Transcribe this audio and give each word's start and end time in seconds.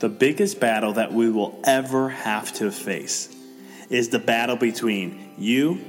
The 0.00 0.08
biggest 0.08 0.60
battle 0.60 0.92
that 0.92 1.12
we 1.12 1.28
will 1.28 1.58
ever 1.64 2.08
have 2.08 2.52
to 2.54 2.70
face 2.70 3.34
is 3.90 4.10
the 4.10 4.20
battle 4.20 4.54
between 4.54 5.32
you 5.36 5.80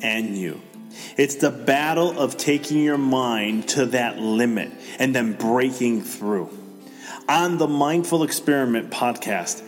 and 0.00 0.38
you. 0.38 0.60
It's 1.16 1.36
the 1.36 1.50
battle 1.50 2.20
of 2.20 2.36
taking 2.36 2.82
your 2.82 2.98
mind 2.98 3.68
to 3.70 3.86
that 3.86 4.18
limit 4.18 4.70
and 5.00 5.12
then 5.12 5.32
breaking 5.32 6.02
through. 6.02 6.50
On 7.28 7.58
the 7.58 7.66
Mindful 7.66 8.22
Experiment 8.22 8.90
podcast, 8.90 9.62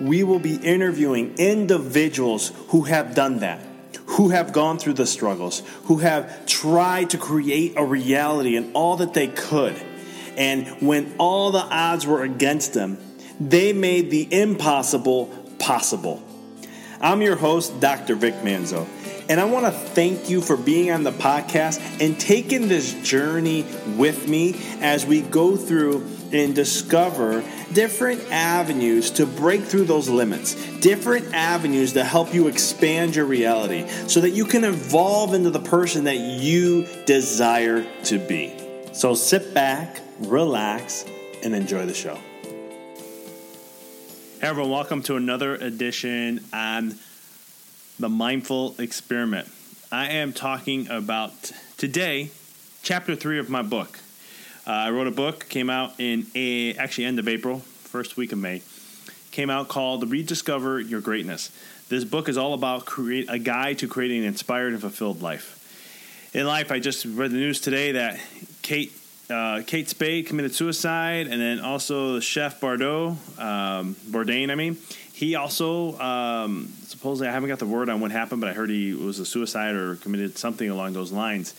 we 0.00 0.22
will 0.22 0.38
be 0.38 0.54
interviewing 0.54 1.34
individuals 1.36 2.52
who 2.68 2.82
have 2.82 3.16
done 3.16 3.40
that, 3.40 3.60
who 4.06 4.28
have 4.28 4.52
gone 4.52 4.78
through 4.78 4.94
the 4.94 5.06
struggles, 5.06 5.62
who 5.84 5.98
have 5.98 6.46
tried 6.46 7.10
to 7.10 7.18
create 7.18 7.74
a 7.76 7.84
reality 7.84 8.56
and 8.56 8.74
all 8.76 8.96
that 8.98 9.14
they 9.14 9.26
could. 9.26 9.74
And 10.36 10.68
when 10.80 11.14
all 11.18 11.50
the 11.50 11.58
odds 11.58 12.06
were 12.06 12.22
against 12.22 12.72
them, 12.72 12.98
they 13.40 13.72
made 13.72 14.10
the 14.10 14.28
impossible 14.32 15.26
possible. 15.58 16.22
I'm 17.00 17.20
your 17.22 17.36
host, 17.36 17.78
Dr. 17.80 18.14
Vic 18.14 18.34
Manzo, 18.36 18.86
and 19.28 19.40
I 19.40 19.44
want 19.44 19.66
to 19.66 19.72
thank 19.72 20.30
you 20.30 20.40
for 20.40 20.56
being 20.56 20.90
on 20.90 21.02
the 21.02 21.12
podcast 21.12 21.80
and 22.00 22.18
taking 22.18 22.68
this 22.68 22.94
journey 23.02 23.66
with 23.96 24.28
me 24.28 24.56
as 24.80 25.04
we 25.04 25.20
go 25.20 25.56
through 25.56 26.06
and 26.32 26.54
discover 26.54 27.44
different 27.72 28.22
avenues 28.30 29.10
to 29.12 29.26
break 29.26 29.62
through 29.62 29.84
those 29.84 30.08
limits, 30.08 30.54
different 30.80 31.34
avenues 31.34 31.92
to 31.92 32.04
help 32.04 32.32
you 32.32 32.48
expand 32.48 33.14
your 33.14 33.26
reality 33.26 33.86
so 34.06 34.20
that 34.20 34.30
you 34.30 34.44
can 34.44 34.64
evolve 34.64 35.34
into 35.34 35.50
the 35.50 35.60
person 35.60 36.04
that 36.04 36.18
you 36.18 36.86
desire 37.04 37.86
to 38.04 38.18
be. 38.18 38.52
So 38.92 39.14
sit 39.14 39.52
back, 39.52 40.00
relax, 40.20 41.04
and 41.44 41.54
enjoy 41.54 41.86
the 41.86 41.94
show. 41.94 42.18
Everyone, 44.46 44.70
welcome 44.70 45.02
to 45.02 45.16
another 45.16 45.56
edition 45.56 46.38
on 46.52 46.94
the 47.98 48.08
Mindful 48.08 48.76
Experiment. 48.78 49.48
I 49.90 50.06
am 50.10 50.32
talking 50.32 50.88
about 50.88 51.50
today, 51.78 52.30
chapter 52.84 53.16
three 53.16 53.40
of 53.40 53.50
my 53.50 53.62
book. 53.62 53.98
Uh, 54.64 54.70
I 54.70 54.90
wrote 54.90 55.08
a 55.08 55.10
book, 55.10 55.48
came 55.48 55.68
out 55.68 55.94
in 55.98 56.28
a, 56.36 56.74
actually 56.74 57.06
end 57.06 57.18
of 57.18 57.26
April, 57.26 57.58
first 57.58 58.16
week 58.16 58.30
of 58.30 58.38
May. 58.38 58.62
Came 59.32 59.50
out 59.50 59.66
called 59.66 60.08
"Rediscover 60.08 60.78
Your 60.78 61.00
Greatness." 61.00 61.50
This 61.88 62.04
book 62.04 62.28
is 62.28 62.38
all 62.38 62.54
about 62.54 62.84
create 62.84 63.26
a 63.28 63.40
guide 63.40 63.80
to 63.80 63.88
creating 63.88 64.20
an 64.20 64.26
inspired 64.26 64.74
and 64.74 64.80
fulfilled 64.80 65.22
life. 65.22 66.30
In 66.32 66.46
life, 66.46 66.70
I 66.70 66.78
just 66.78 67.04
read 67.04 67.32
the 67.32 67.36
news 67.36 67.60
today 67.60 67.90
that 67.92 68.20
Kate 68.62 68.92
uh, 69.30 69.62
Kate 69.66 69.88
Spade 69.88 70.26
committed 70.26 70.54
suicide, 70.54 71.26
and 71.26 71.40
then 71.40 71.60
also 71.60 72.20
Chef 72.20 72.60
Bardot, 72.60 73.16
um, 73.40 73.96
Bourdain, 74.08 74.50
I 74.50 74.54
mean, 74.54 74.76
he 75.12 75.34
also 75.34 75.98
um, 75.98 76.72
supposedly 76.82 77.28
I 77.28 77.32
haven't 77.32 77.48
got 77.48 77.58
the 77.58 77.66
word 77.66 77.88
on 77.88 78.00
what 78.00 78.10
happened, 78.10 78.40
but 78.40 78.50
I 78.50 78.52
heard 78.52 78.68
he 78.70 78.92
was 78.92 79.18
a 79.18 79.26
suicide 79.26 79.74
or 79.74 79.96
committed 79.96 80.36
something 80.36 80.68
along 80.68 80.92
those 80.92 81.10
lines. 81.10 81.54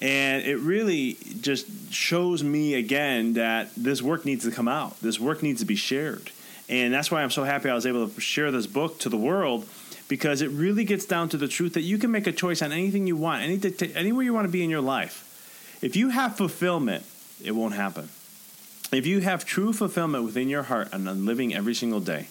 And 0.00 0.42
it 0.42 0.56
really 0.56 1.18
just 1.40 1.92
shows 1.92 2.42
me 2.42 2.74
again 2.74 3.34
that 3.34 3.70
this 3.76 4.00
work 4.02 4.24
needs 4.24 4.44
to 4.44 4.50
come 4.50 4.66
out. 4.66 4.98
This 5.00 5.20
work 5.20 5.42
needs 5.42 5.60
to 5.60 5.66
be 5.66 5.76
shared. 5.76 6.30
And 6.68 6.92
that's 6.92 7.10
why 7.10 7.22
I'm 7.22 7.30
so 7.30 7.44
happy 7.44 7.68
I 7.68 7.74
was 7.74 7.86
able 7.86 8.08
to 8.08 8.20
share 8.20 8.50
this 8.50 8.66
book 8.66 8.98
to 9.00 9.08
the 9.08 9.16
world 9.16 9.68
because 10.08 10.42
it 10.42 10.50
really 10.50 10.84
gets 10.84 11.04
down 11.04 11.28
to 11.28 11.36
the 11.36 11.48
truth 11.48 11.74
that 11.74 11.82
you 11.82 11.98
can 11.98 12.10
make 12.10 12.26
a 12.26 12.32
choice 12.32 12.62
on 12.62 12.72
anything 12.72 13.06
you 13.06 13.16
want, 13.16 13.42
any, 13.42 13.60
anywhere 13.94 14.24
you 14.24 14.32
want 14.32 14.46
to 14.46 14.52
be 14.52 14.64
in 14.64 14.70
your 14.70 14.80
life. 14.80 15.29
If 15.82 15.96
you 15.96 16.10
have 16.10 16.36
fulfillment, 16.36 17.04
it 17.42 17.52
won't 17.52 17.74
happen. 17.74 18.10
If 18.92 19.06
you 19.06 19.20
have 19.20 19.44
true 19.44 19.72
fulfillment 19.72 20.24
within 20.24 20.48
your 20.48 20.64
heart 20.64 20.88
and 20.92 21.06
living 21.24 21.54
every 21.54 21.74
single 21.74 22.00
day, 22.00 22.26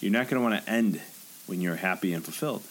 you're 0.00 0.12
not 0.12 0.28
going 0.28 0.40
to 0.40 0.48
want 0.48 0.64
to 0.64 0.70
end 0.70 1.00
when 1.46 1.60
you're 1.60 1.76
happy 1.76 2.12
and 2.12 2.24
fulfilled. 2.24 2.62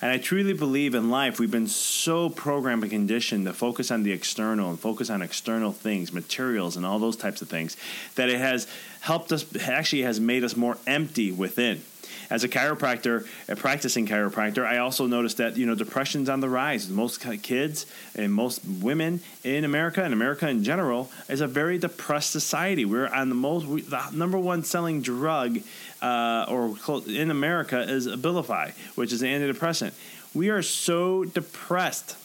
And 0.00 0.10
I 0.12 0.18
truly 0.18 0.52
believe 0.52 0.94
in 0.94 1.10
life, 1.10 1.40
we've 1.40 1.50
been 1.50 1.66
so 1.66 2.28
programmed 2.28 2.82
and 2.84 2.90
conditioned 2.90 3.46
to 3.46 3.52
focus 3.52 3.90
on 3.90 4.04
the 4.04 4.12
external 4.12 4.70
and 4.70 4.78
focus 4.78 5.10
on 5.10 5.22
external 5.22 5.72
things, 5.72 6.12
materials, 6.12 6.76
and 6.76 6.86
all 6.86 6.98
those 6.98 7.16
types 7.16 7.42
of 7.42 7.48
things, 7.48 7.76
that 8.14 8.28
it 8.28 8.38
has 8.38 8.68
helped 9.00 9.32
us, 9.32 9.44
actually 9.66 10.02
has 10.02 10.20
made 10.20 10.44
us 10.44 10.56
more 10.56 10.78
empty 10.86 11.32
within. 11.32 11.82
As 12.30 12.44
a 12.44 12.48
chiropractor, 12.48 13.26
a 13.48 13.56
practicing 13.56 14.06
chiropractor, 14.06 14.64
I 14.64 14.78
also 14.78 15.06
noticed 15.06 15.38
that 15.38 15.56
you 15.56 15.64
know 15.64 15.74
depression's 15.74 16.28
on 16.28 16.40
the 16.40 16.48
rise. 16.48 16.88
Most 16.88 17.24
kids 17.42 17.86
and 18.14 18.32
most 18.32 18.60
women 18.64 19.20
in 19.44 19.64
America 19.64 20.02
and 20.04 20.12
America 20.12 20.46
in 20.46 20.62
general 20.62 21.10
is 21.28 21.40
a 21.40 21.46
very 21.46 21.78
depressed 21.78 22.30
society. 22.30 22.84
We're 22.84 23.08
on 23.08 23.30
the 23.30 23.34
most 23.34 23.66
the 23.88 24.10
number 24.12 24.38
one 24.38 24.62
selling 24.62 25.00
drug 25.00 25.60
uh, 26.02 26.44
or 26.48 26.76
in 27.06 27.30
America 27.30 27.80
is 27.80 28.06
Abilify, 28.06 28.72
which 28.94 29.12
is 29.12 29.22
an 29.22 29.28
antidepressant. 29.28 29.92
We 30.34 30.50
are 30.50 30.62
so 30.62 31.24
depressed 31.24 32.16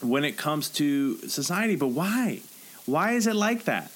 when 0.00 0.24
it 0.24 0.36
comes 0.36 0.70
to 0.70 1.18
society, 1.28 1.76
but 1.76 1.88
why? 1.88 2.40
Why 2.86 3.12
is 3.12 3.26
it 3.26 3.36
like 3.36 3.64
that? 3.64 3.92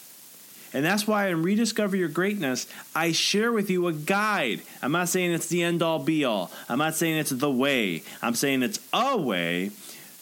And 0.75 0.84
that's 0.84 1.06
why 1.06 1.28
in 1.28 1.43
Rediscover 1.43 1.97
Your 1.97 2.09
Greatness, 2.09 2.66
I 2.94 3.12
share 3.12 3.53
with 3.53 3.69
you 3.69 3.87
a 3.88 3.93
guide. 3.93 4.62
I'm 4.81 4.93
not 4.93 5.08
saying 5.08 5.32
it's 5.32 5.49
the 5.49 5.62
end 5.62 5.82
all 5.82 5.99
be 5.99 6.25
all. 6.25 6.50
I'm 6.69 6.79
not 6.79 6.94
saying 6.94 7.19
it's 7.19 7.31
the 7.31 7.50
way. 7.50 8.02
I'm 8.23 8.35
saying 8.35 8.62
it's 8.62 8.81
a 8.93 9.17
way 9.17 9.70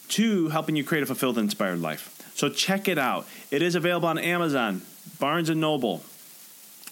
to 0.09 0.49
helping 0.49 0.75
you 0.75 0.83
create 0.83 1.03
a 1.03 1.05
fulfilled, 1.05 1.37
inspired 1.37 1.79
life. 1.79 2.17
So 2.35 2.49
check 2.49 2.87
it 2.87 2.97
out. 2.97 3.27
It 3.49 3.61
is 3.61 3.75
available 3.75 4.09
on 4.09 4.17
Amazon, 4.17 4.81
Barnes 5.19 5.49
and 5.49 5.61
Noble. 5.61 6.01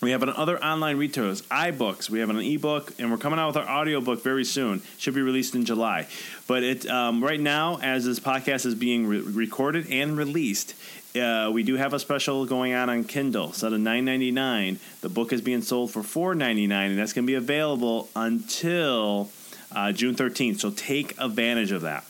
We 0.02 0.12
have 0.12 0.24
other 0.24 0.64
online 0.64 0.96
retailers, 0.96 1.42
iBooks. 1.44 2.10
We 2.10 2.20
have 2.20 2.30
an 2.30 2.40
ebook, 2.40 2.94
and 3.00 3.12
we're 3.12 3.18
coming 3.18 3.38
out 3.38 3.48
with 3.48 3.58
our 3.58 3.82
audiobook 3.82 4.24
very 4.24 4.46
soon. 4.46 4.82
Should 4.98 5.14
be 5.14 5.22
released 5.22 5.56
in 5.56 5.66
July. 5.66 6.08
But 6.48 6.64
it 6.64 6.88
um, 6.88 7.22
right 7.22 7.40
now, 7.40 7.80
as 7.82 8.06
this 8.06 8.18
podcast 8.18 8.66
is 8.66 8.76
being 8.76 9.08
re- 9.08 9.20
recorded 9.20 9.92
and 9.92 10.18
released, 10.18 10.74
uh, 11.16 11.50
we 11.52 11.64
do 11.64 11.76
have 11.76 11.94
a 11.94 12.00
special 12.00 12.46
going 12.46 12.74
on 12.74 12.90
on 12.90 13.04
Kindle. 13.04 13.48
Instead 13.48 13.74
of 13.74 13.80
nine 13.80 14.06
ninety 14.06 14.32
nine, 14.32 14.80
the 15.02 15.10
book 15.10 15.34
is 15.34 15.42
being 15.42 15.62
sold 15.62 15.92
for 15.92 16.04
four 16.04 16.36
ninety 16.36 16.68
nine, 16.68 16.92
and 16.92 17.00
that's 17.00 17.14
going 17.14 17.26
to 17.26 17.32
be 17.32 17.36
available 17.36 18.10
until 18.16 19.30
uh, 19.72 19.92
June 19.92 20.16
thirteenth. 20.16 20.60
So 20.60 20.72
take 20.72 21.16
advantage 21.20 21.72
of 21.72 21.82
that. 21.82 22.06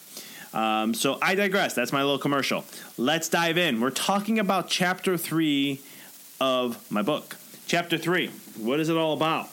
Um, 0.53 0.93
so 0.93 1.17
I 1.21 1.35
digress. 1.35 1.73
That's 1.75 1.93
my 1.93 2.01
little 2.01 2.19
commercial. 2.19 2.65
Let's 2.97 3.29
dive 3.29 3.57
in. 3.57 3.79
We're 3.79 3.91
talking 3.91 4.39
about 4.39 4.67
chapter 4.67 5.17
three 5.17 5.81
of 6.41 6.91
my 6.91 7.01
book. 7.01 7.37
Chapter 7.67 7.97
three: 7.97 8.31
What 8.57 8.79
is 8.79 8.89
it 8.89 8.97
all 8.97 9.13
about? 9.13 9.49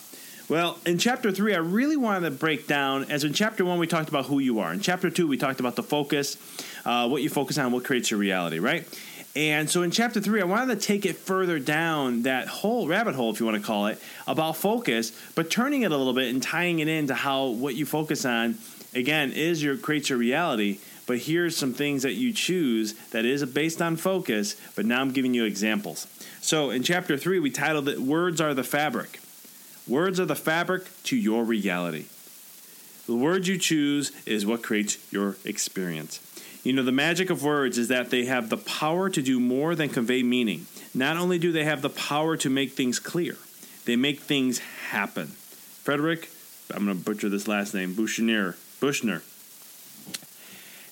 Well, 0.48 0.78
in 0.86 0.98
chapter 0.98 1.32
three, 1.32 1.54
I 1.54 1.58
really 1.58 1.96
wanted 1.96 2.20
to 2.20 2.30
break 2.30 2.68
down, 2.68 3.10
as 3.10 3.24
in 3.24 3.32
chapter 3.32 3.64
one, 3.64 3.80
we 3.80 3.88
talked 3.88 4.08
about 4.08 4.26
who 4.26 4.38
you 4.38 4.60
are. 4.60 4.72
In 4.72 4.78
chapter 4.78 5.10
two, 5.10 5.26
we 5.26 5.36
talked 5.36 5.58
about 5.58 5.74
the 5.74 5.82
focus, 5.82 6.36
uh, 6.84 7.08
what 7.08 7.20
you 7.20 7.28
focus 7.28 7.58
on, 7.58 7.72
what 7.72 7.84
creates 7.84 8.12
your 8.12 8.20
reality, 8.20 8.60
right? 8.60 8.86
And 9.36 9.68
so 9.68 9.82
in 9.82 9.90
chapter 9.90 10.18
three, 10.18 10.40
I 10.40 10.44
wanted 10.44 10.80
to 10.80 10.86
take 10.86 11.04
it 11.04 11.14
further 11.14 11.58
down 11.58 12.22
that 12.22 12.48
whole 12.48 12.88
rabbit 12.88 13.14
hole, 13.14 13.30
if 13.30 13.38
you 13.38 13.44
want 13.44 13.58
to 13.58 13.62
call 13.62 13.86
it, 13.86 14.02
about 14.26 14.56
focus, 14.56 15.12
but 15.34 15.50
turning 15.50 15.82
it 15.82 15.92
a 15.92 15.96
little 15.96 16.14
bit 16.14 16.32
and 16.32 16.42
tying 16.42 16.78
it 16.78 16.88
into 16.88 17.14
how 17.14 17.48
what 17.48 17.74
you 17.74 17.84
focus 17.84 18.24
on, 18.24 18.56
again, 18.94 19.32
is 19.32 19.62
your 19.62 19.76
creates 19.76 20.08
your 20.08 20.18
reality. 20.18 20.78
But 21.06 21.18
here's 21.18 21.54
some 21.54 21.74
things 21.74 22.02
that 22.02 22.14
you 22.14 22.32
choose 22.32 22.94
that 23.10 23.26
is 23.26 23.44
based 23.44 23.82
on 23.82 23.96
focus, 23.96 24.56
but 24.74 24.86
now 24.86 25.02
I'm 25.02 25.12
giving 25.12 25.34
you 25.34 25.44
examples. 25.44 26.06
So 26.40 26.70
in 26.70 26.82
chapter 26.82 27.18
three, 27.18 27.38
we 27.38 27.50
titled 27.50 27.90
it 27.90 28.00
Words 28.00 28.40
Are 28.40 28.54
the 28.54 28.64
Fabric. 28.64 29.20
Words 29.86 30.18
are 30.18 30.24
the 30.24 30.34
fabric 30.34 30.84
to 31.04 31.16
your 31.16 31.44
reality. 31.44 32.06
The 33.06 33.14
word 33.14 33.46
you 33.46 33.58
choose 33.58 34.10
is 34.24 34.46
what 34.46 34.62
creates 34.62 34.98
your 35.12 35.36
experience. 35.44 36.25
You 36.66 36.72
know, 36.72 36.82
the 36.82 36.90
magic 36.90 37.30
of 37.30 37.44
words 37.44 37.78
is 37.78 37.86
that 37.88 38.10
they 38.10 38.24
have 38.24 38.50
the 38.50 38.56
power 38.56 39.08
to 39.08 39.22
do 39.22 39.38
more 39.38 39.76
than 39.76 39.88
convey 39.88 40.24
meaning. 40.24 40.66
Not 40.92 41.16
only 41.16 41.38
do 41.38 41.52
they 41.52 41.62
have 41.62 41.80
the 41.80 41.88
power 41.88 42.36
to 42.38 42.50
make 42.50 42.72
things 42.72 42.98
clear, 42.98 43.36
they 43.84 43.94
make 43.94 44.18
things 44.18 44.58
happen. 44.90 45.26
Frederick, 45.26 46.28
I'm 46.74 46.86
going 46.86 46.98
to 46.98 47.04
butcher 47.04 47.28
this 47.28 47.46
last 47.46 47.72
name, 47.72 47.94
Buchner, 47.94 48.56
Buchner. 48.80 49.22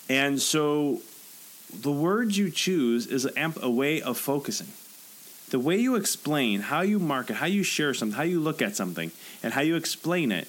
And 0.09 0.41
so 0.41 1.01
the 1.73 1.91
words 1.91 2.39
you 2.39 2.53
choose 2.53 3.09
is 3.09 3.29
a 3.37 3.69
way 3.69 4.01
of 4.01 4.17
focusing 4.17 4.69
the 5.51 5.59
way 5.59 5.77
you 5.77 5.97
explain, 5.97 6.61
how 6.61 6.83
you 6.83 7.01
market, 7.01 7.35
how 7.35 7.47
you 7.47 7.65
share 7.65 7.95
something, 7.95 8.17
how 8.17 8.23
you 8.23 8.39
look 8.39 8.63
at 8.63 8.77
something, 8.77 9.11
and 9.43 9.53
how 9.53 9.61
you 9.61 9.75
explain 9.77 10.31
it, 10.31 10.49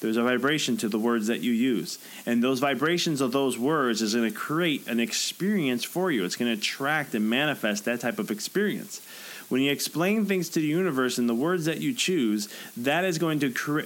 there's 0.00 0.16
a 0.16 0.22
vibration 0.22 0.76
to 0.78 0.88
the 0.88 0.98
words 0.98 1.26
that 1.26 1.40
you 1.40 1.52
use. 1.52 1.98
And 2.24 2.42
those 2.42 2.60
vibrations 2.60 3.20
of 3.20 3.32
those 3.32 3.58
words 3.58 4.00
is 4.00 4.14
going 4.14 4.30
to 4.30 4.34
create 4.34 4.86
an 4.86 5.00
experience 5.00 5.84
for 5.84 6.10
you. 6.10 6.24
It's 6.24 6.36
going 6.36 6.52
to 6.52 6.58
attract 6.58 7.14
and 7.14 7.28
manifest 7.28 7.84
that 7.86 8.00
type 8.00 8.18
of 8.18 8.30
experience. 8.30 9.00
When 9.48 9.62
you 9.62 9.72
explain 9.72 10.26
things 10.26 10.50
to 10.50 10.60
the 10.60 10.66
universe 10.66 11.18
in 11.18 11.26
the 11.26 11.34
words 11.34 11.64
that 11.64 11.80
you 11.80 11.94
choose, 11.94 12.48
that 12.76 13.04
is 13.04 13.18
going 13.18 13.40
to 13.40 13.50
cre- 13.50 13.80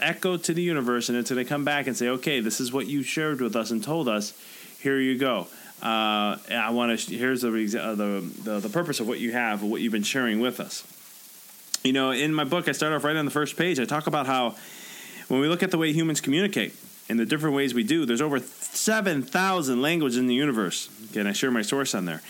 echo 0.00 0.38
to 0.38 0.54
the 0.54 0.62
universe 0.62 1.08
and 1.08 1.18
it's 1.18 1.30
going 1.30 1.44
to 1.44 1.48
come 1.48 1.64
back 1.64 1.86
and 1.86 1.96
say, 1.96 2.08
okay, 2.08 2.40
this 2.40 2.58
is 2.58 2.72
what 2.72 2.86
you 2.86 3.02
shared 3.02 3.40
with 3.40 3.54
us 3.54 3.70
and 3.70 3.84
told 3.84 4.08
us. 4.08 4.32
Here 4.80 4.98
you 4.98 5.18
go. 5.18 5.46
Uh, 5.82 6.38
I 6.50 6.70
want 6.70 6.98
to. 6.98 7.16
Here's 7.16 7.42
the, 7.42 7.48
uh, 7.48 7.94
the, 7.94 8.30
the 8.42 8.60
the 8.60 8.68
purpose 8.70 9.00
of 9.00 9.08
what 9.08 9.20
you 9.20 9.32
have, 9.32 9.62
what 9.62 9.82
you've 9.82 9.92
been 9.92 10.02
sharing 10.02 10.40
with 10.40 10.58
us. 10.58 10.82
You 11.82 11.92
know, 11.92 12.10
in 12.12 12.32
my 12.32 12.44
book, 12.44 12.68
I 12.68 12.72
start 12.72 12.94
off 12.94 13.04
right 13.04 13.16
on 13.16 13.26
the 13.26 13.30
first 13.30 13.58
page. 13.58 13.78
I 13.78 13.84
talk 13.84 14.06
about 14.06 14.26
how 14.26 14.54
when 15.28 15.40
we 15.40 15.48
look 15.48 15.62
at 15.62 15.70
the 15.70 15.78
way 15.78 15.92
humans 15.92 16.20
communicate 16.20 16.74
and 17.08 17.18
the 17.18 17.26
different 17.26 17.56
ways 17.56 17.74
we 17.74 17.84
do, 17.84 18.06
there's 18.06 18.20
over 18.20 18.40
seven 18.40 19.22
thousand 19.22 19.82
languages 19.82 20.18
in 20.18 20.26
the 20.26 20.34
universe. 20.34 20.88
Again, 21.10 21.26
I 21.26 21.32
share 21.32 21.50
my 21.50 21.62
source 21.62 21.94
on 21.94 22.04
there, 22.04 22.22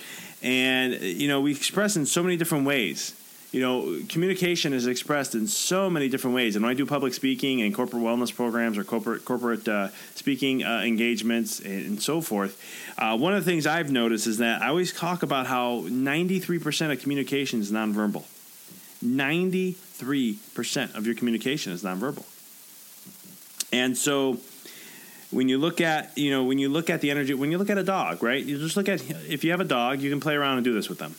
and 0.43 0.94
you 1.00 1.29
know, 1.29 1.41
we 1.41 1.52
express 1.52 1.96
in 1.96 2.06
so 2.06 2.23
many 2.23 2.37
different 2.37 2.67
ways 2.67 3.14
you 3.55 3.61
know, 3.61 4.00
communication 4.08 4.73
is 4.73 4.88
expressed 4.88 5.37
in 5.37 5.46
so 5.46 5.88
many 5.88 6.08
different 6.08 6.35
ways. 6.35 6.56
And 6.56 6.64
when 6.64 6.73
I 6.73 6.75
do 6.75 6.85
public 6.85 7.14
speaking 7.14 7.62
and 7.62 7.73
corporate 7.73 8.02
wellness 8.02 8.35
programs 8.35 8.76
or 8.76 8.82
corporate 8.82 9.25
corporate 9.25 9.69
uh, 9.69 9.90
speaking 10.17 10.64
uh, 10.64 10.82
engagements 10.85 11.61
and, 11.61 12.02
so 12.02 12.20
forth, 12.20 12.61
uh, 12.99 13.17
one 13.17 13.32
of 13.32 13.44
the 13.44 13.49
things 13.49 13.64
I've 13.64 13.93
noticed 13.93 14.26
is 14.26 14.38
that 14.38 14.61
I 14.61 14.70
always 14.70 14.93
talk 14.93 15.23
about 15.23 15.47
how 15.47 15.82
93% 15.82 16.90
of 16.90 17.00
communication 17.00 17.61
is 17.61 17.70
nonverbal. 17.70 18.25
93% 19.05 20.97
of 20.97 21.06
your 21.06 21.14
communication 21.14 21.73
is 21.73 21.85
nonverbal. 21.85 22.25
And 23.75 23.99
so 23.99 24.38
when 25.31 25.49
you 25.49 25.59
look 25.59 25.81
at 25.81 26.17
you 26.17 26.31
know 26.31 26.44
when 26.44 26.59
you 26.59 26.69
look 26.69 26.88
at 26.88 27.00
the 27.00 27.11
energy 27.11 27.35
when 27.35 27.50
you 27.50 27.59
look 27.59 27.69
at 27.69 27.76
a 27.76 27.82
dog 27.82 28.23
right 28.23 28.44
you 28.44 28.56
just 28.56 28.76
look 28.76 28.88
at 28.88 29.03
if 29.29 29.43
you 29.43 29.50
have 29.50 29.59
a 29.59 29.65
dog 29.65 30.00
you 30.00 30.09
can 30.09 30.21
play 30.21 30.35
around 30.35 30.59
and 30.59 30.65
do 30.65 30.73
this 30.73 30.88
with 30.88 30.99
them 30.99 31.12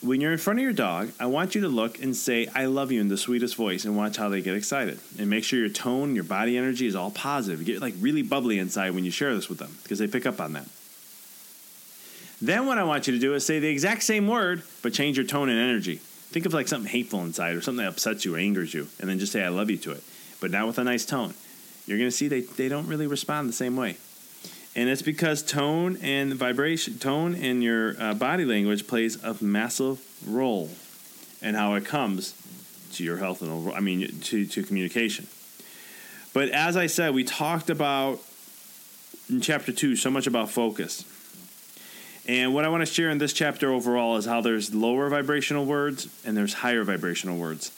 when 0.00 0.20
you're 0.20 0.32
in 0.32 0.38
front 0.38 0.60
of 0.60 0.62
your 0.62 0.72
dog, 0.72 1.10
I 1.18 1.26
want 1.26 1.54
you 1.54 1.62
to 1.62 1.68
look 1.68 2.00
and 2.00 2.14
say, 2.14 2.46
I 2.54 2.66
love 2.66 2.92
you 2.92 3.00
in 3.00 3.08
the 3.08 3.16
sweetest 3.16 3.56
voice 3.56 3.84
and 3.84 3.96
watch 3.96 4.16
how 4.16 4.28
they 4.28 4.40
get 4.40 4.54
excited. 4.54 5.00
And 5.18 5.28
make 5.28 5.42
sure 5.42 5.58
your 5.58 5.68
tone, 5.68 6.14
your 6.14 6.24
body 6.24 6.56
energy 6.56 6.86
is 6.86 6.94
all 6.94 7.10
positive. 7.10 7.60
You 7.60 7.66
get 7.66 7.82
like 7.82 7.94
really 7.98 8.22
bubbly 8.22 8.58
inside 8.58 8.90
when 8.90 9.04
you 9.04 9.10
share 9.10 9.34
this 9.34 9.48
with 9.48 9.58
them 9.58 9.76
because 9.82 9.98
they 9.98 10.06
pick 10.06 10.24
up 10.24 10.40
on 10.40 10.52
that. 10.52 10.68
Then 12.40 12.66
what 12.66 12.78
I 12.78 12.84
want 12.84 13.08
you 13.08 13.12
to 13.14 13.18
do 13.18 13.34
is 13.34 13.44
say 13.44 13.58
the 13.58 13.68
exact 13.68 14.04
same 14.04 14.28
word, 14.28 14.62
but 14.82 14.92
change 14.92 15.16
your 15.16 15.26
tone 15.26 15.48
and 15.48 15.58
energy. 15.58 15.96
Think 15.96 16.46
of 16.46 16.54
like 16.54 16.68
something 16.68 16.90
hateful 16.90 17.22
inside 17.22 17.56
or 17.56 17.60
something 17.60 17.84
that 17.84 17.90
upsets 17.90 18.24
you 18.24 18.36
or 18.36 18.38
angers 18.38 18.72
you, 18.72 18.86
and 19.00 19.10
then 19.10 19.18
just 19.18 19.32
say, 19.32 19.42
I 19.42 19.48
love 19.48 19.70
you 19.70 19.78
to 19.78 19.92
it. 19.92 20.04
But 20.40 20.50
now 20.50 20.66
with 20.66 20.78
a 20.78 20.84
nice 20.84 21.04
tone. 21.04 21.34
You're 21.86 21.98
going 21.98 22.10
to 22.10 22.16
see 22.16 22.28
they, 22.28 22.40
they 22.40 22.68
don't 22.68 22.86
really 22.86 23.06
respond 23.06 23.48
the 23.48 23.54
same 23.54 23.76
way 23.76 23.96
and 24.78 24.88
it's 24.88 25.02
because 25.02 25.42
tone 25.42 25.98
and 26.02 26.34
vibration, 26.34 26.98
tone 26.98 27.34
and 27.34 27.64
your 27.64 28.00
uh, 28.00 28.14
body 28.14 28.44
language 28.44 28.86
plays 28.86 29.22
a 29.24 29.36
massive 29.42 30.00
role 30.24 30.70
in 31.42 31.56
how 31.56 31.74
it 31.74 31.84
comes 31.84 32.32
to 32.92 33.02
your 33.02 33.16
health 33.16 33.42
and 33.42 33.50
overall, 33.50 33.74
I 33.74 33.80
mean 33.80 34.20
to 34.20 34.46
to 34.46 34.62
communication. 34.62 35.26
But 36.32 36.50
as 36.50 36.76
I 36.76 36.86
said, 36.86 37.12
we 37.12 37.24
talked 37.24 37.70
about 37.70 38.20
in 39.28 39.40
chapter 39.40 39.72
two 39.72 39.96
so 39.96 40.12
much 40.12 40.28
about 40.28 40.48
focus. 40.48 41.04
And 42.26 42.54
what 42.54 42.64
I 42.64 42.68
want 42.68 42.86
to 42.86 42.86
share 42.86 43.10
in 43.10 43.18
this 43.18 43.32
chapter 43.32 43.72
overall 43.72 44.16
is 44.16 44.26
how 44.26 44.42
there's 44.42 44.72
lower 44.72 45.08
vibrational 45.08 45.64
words 45.64 46.08
and 46.24 46.36
there's 46.36 46.54
higher 46.54 46.84
vibrational 46.84 47.36
words. 47.36 47.72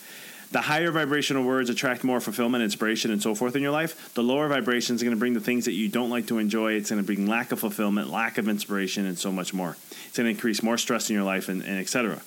The 0.52 0.62
higher 0.62 0.90
vibrational 0.90 1.44
words 1.44 1.70
attract 1.70 2.02
more 2.02 2.20
fulfillment, 2.20 2.64
inspiration, 2.64 3.12
and 3.12 3.22
so 3.22 3.36
forth 3.36 3.54
in 3.54 3.62
your 3.62 3.70
life. 3.70 4.12
The 4.14 4.22
lower 4.22 4.48
vibrations 4.48 5.00
are 5.00 5.04
going 5.04 5.16
to 5.16 5.18
bring 5.18 5.34
the 5.34 5.40
things 5.40 5.64
that 5.66 5.74
you 5.74 5.88
don't 5.88 6.10
like 6.10 6.26
to 6.26 6.38
enjoy. 6.38 6.72
It's 6.72 6.90
going 6.90 7.00
to 7.00 7.06
bring 7.06 7.28
lack 7.28 7.52
of 7.52 7.60
fulfillment, 7.60 8.10
lack 8.10 8.36
of 8.36 8.48
inspiration, 8.48 9.06
and 9.06 9.16
so 9.16 9.30
much 9.30 9.54
more. 9.54 9.76
It's 10.06 10.16
going 10.16 10.24
to 10.24 10.30
increase 10.30 10.60
more 10.60 10.76
stress 10.76 11.08
in 11.08 11.14
your 11.14 11.24
life, 11.24 11.48
and, 11.48 11.62
and 11.62 11.78
etc. 11.78 12.20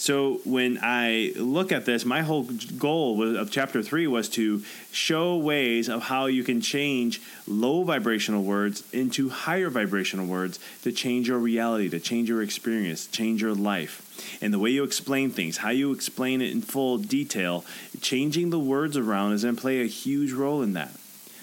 So 0.00 0.40
when 0.44 0.78
I 0.80 1.32
look 1.34 1.72
at 1.72 1.84
this, 1.84 2.04
my 2.04 2.22
whole 2.22 2.44
goal 2.78 3.36
of 3.36 3.50
chapter 3.50 3.82
three 3.82 4.06
was 4.06 4.28
to 4.30 4.62
show 4.92 5.36
ways 5.36 5.88
of 5.88 6.04
how 6.04 6.26
you 6.26 6.44
can 6.44 6.60
change 6.60 7.20
low 7.48 7.82
vibrational 7.82 8.44
words 8.44 8.84
into 8.92 9.28
higher 9.28 9.68
vibrational 9.70 10.26
words 10.26 10.60
to 10.84 10.92
change 10.92 11.26
your 11.26 11.38
reality, 11.38 11.88
to 11.88 11.98
change 11.98 12.28
your 12.28 12.42
experience, 12.42 13.08
change 13.08 13.42
your 13.42 13.54
life. 13.54 14.38
And 14.40 14.54
the 14.54 14.60
way 14.60 14.70
you 14.70 14.84
explain 14.84 15.30
things, 15.30 15.56
how 15.58 15.70
you 15.70 15.90
explain 15.90 16.42
it 16.42 16.52
in 16.52 16.62
full 16.62 16.98
detail, 16.98 17.64
changing 18.00 18.50
the 18.50 18.58
words 18.58 18.96
around 18.96 19.32
is 19.32 19.42
going 19.42 19.56
to 19.56 19.60
play 19.60 19.80
a 19.80 19.86
huge 19.86 20.30
role 20.30 20.62
in 20.62 20.74
that. 20.74 20.92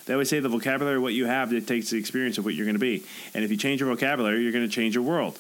They 0.06 0.14
always 0.14 0.30
say 0.30 0.40
the 0.40 0.48
vocabulary, 0.48 1.00
what 1.00 1.14
you 1.14 1.26
have, 1.26 1.52
it 1.52 1.68
takes 1.68 1.90
the 1.90 1.98
experience 1.98 2.38
of 2.38 2.46
what 2.46 2.54
you're 2.54 2.66
going 2.66 2.76
to 2.76 2.80
be. 2.80 3.04
And 3.34 3.44
if 3.44 3.52
you 3.52 3.58
change 3.58 3.82
your 3.82 3.90
vocabulary, 3.90 4.44
you're 4.44 4.54
going 4.54 4.68
to 4.68 4.74
change 4.74 4.96
your 4.96 5.04
world. 5.04 5.38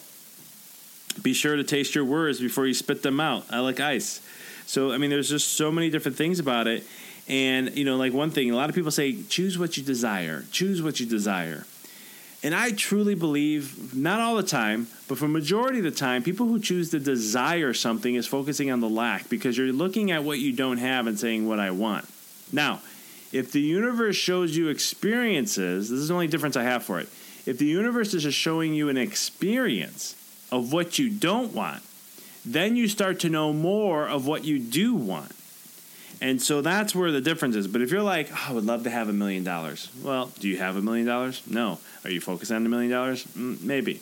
Be 1.21 1.33
sure 1.33 1.55
to 1.55 1.63
taste 1.63 1.95
your 1.95 2.05
words 2.05 2.39
before 2.39 2.67
you 2.67 2.73
spit 2.73 3.01
them 3.03 3.19
out. 3.19 3.45
I 3.49 3.59
like 3.59 3.79
ice. 3.79 4.21
So, 4.65 4.91
I 4.91 4.97
mean, 4.97 5.09
there's 5.09 5.29
just 5.29 5.53
so 5.53 5.71
many 5.71 5.89
different 5.89 6.17
things 6.17 6.39
about 6.39 6.67
it. 6.67 6.83
And, 7.27 7.75
you 7.75 7.85
know, 7.85 7.97
like 7.97 8.13
one 8.13 8.31
thing, 8.31 8.51
a 8.51 8.55
lot 8.55 8.69
of 8.69 8.75
people 8.75 8.91
say, 8.91 9.23
choose 9.23 9.57
what 9.57 9.77
you 9.77 9.83
desire, 9.83 10.45
choose 10.51 10.81
what 10.81 10.99
you 10.99 11.05
desire. 11.05 11.65
And 12.43 12.53
I 12.53 12.71
truly 12.71 13.15
believe, 13.15 13.95
not 13.95 14.19
all 14.19 14.35
the 14.35 14.43
time, 14.43 14.87
but 15.07 15.17
for 15.17 15.27
majority 15.27 15.79
of 15.79 15.83
the 15.83 15.89
time, 15.91 16.21
people 16.21 16.45
who 16.45 16.59
choose 16.59 16.91
to 16.91 16.99
desire 16.99 17.73
something 17.73 18.13
is 18.13 18.27
focusing 18.27 18.69
on 18.69 18.81
the 18.81 18.89
lack 18.89 19.29
because 19.29 19.57
you're 19.57 19.73
looking 19.73 20.11
at 20.11 20.23
what 20.23 20.37
you 20.37 20.53
don't 20.53 20.77
have 20.77 21.07
and 21.07 21.19
saying 21.19 21.47
what 21.47 21.59
I 21.59 21.71
want. 21.71 22.07
Now, 22.51 22.81
if 23.31 23.51
the 23.51 23.61
universe 23.61 24.15
shows 24.15 24.55
you 24.55 24.67
experiences, 24.67 25.89
this 25.89 25.99
is 25.99 26.09
the 26.09 26.13
only 26.13 26.27
difference 26.27 26.55
I 26.55 26.63
have 26.63 26.83
for 26.83 26.99
it. 26.99 27.09
If 27.47 27.57
the 27.57 27.65
universe 27.65 28.13
is 28.13 28.23
just 28.23 28.37
showing 28.37 28.75
you 28.75 28.89
an 28.89 28.97
experience, 28.97 30.15
of 30.51 30.71
what 30.71 30.99
you 30.99 31.09
don't 31.09 31.53
want, 31.53 31.83
then 32.45 32.75
you 32.75 32.87
start 32.87 33.19
to 33.21 33.29
know 33.29 33.51
more 33.51 34.07
of 34.07 34.27
what 34.27 34.43
you 34.43 34.59
do 34.59 34.93
want. 34.93 35.31
And 36.21 36.41
so 36.41 36.61
that's 36.61 36.95
where 36.95 37.11
the 37.11 37.21
difference 37.21 37.55
is. 37.55 37.67
But 37.67 37.81
if 37.81 37.91
you're 37.91 38.01
like, 38.01 38.29
oh, 38.31 38.45
I 38.49 38.53
would 38.53 38.65
love 38.65 38.83
to 38.83 38.89
have 38.89 39.09
a 39.09 39.13
million 39.13 39.43
dollars. 39.43 39.91
Well, 40.01 40.31
do 40.39 40.47
you 40.47 40.57
have 40.57 40.77
a 40.77 40.81
million 40.81 41.05
dollars? 41.05 41.41
No. 41.45 41.79
Are 42.03 42.09
you 42.09 42.21
focused 42.21 42.51
on 42.51 42.65
a 42.65 42.69
million 42.69 42.91
dollars? 42.91 43.25
Mm, 43.25 43.61
maybe. 43.61 44.01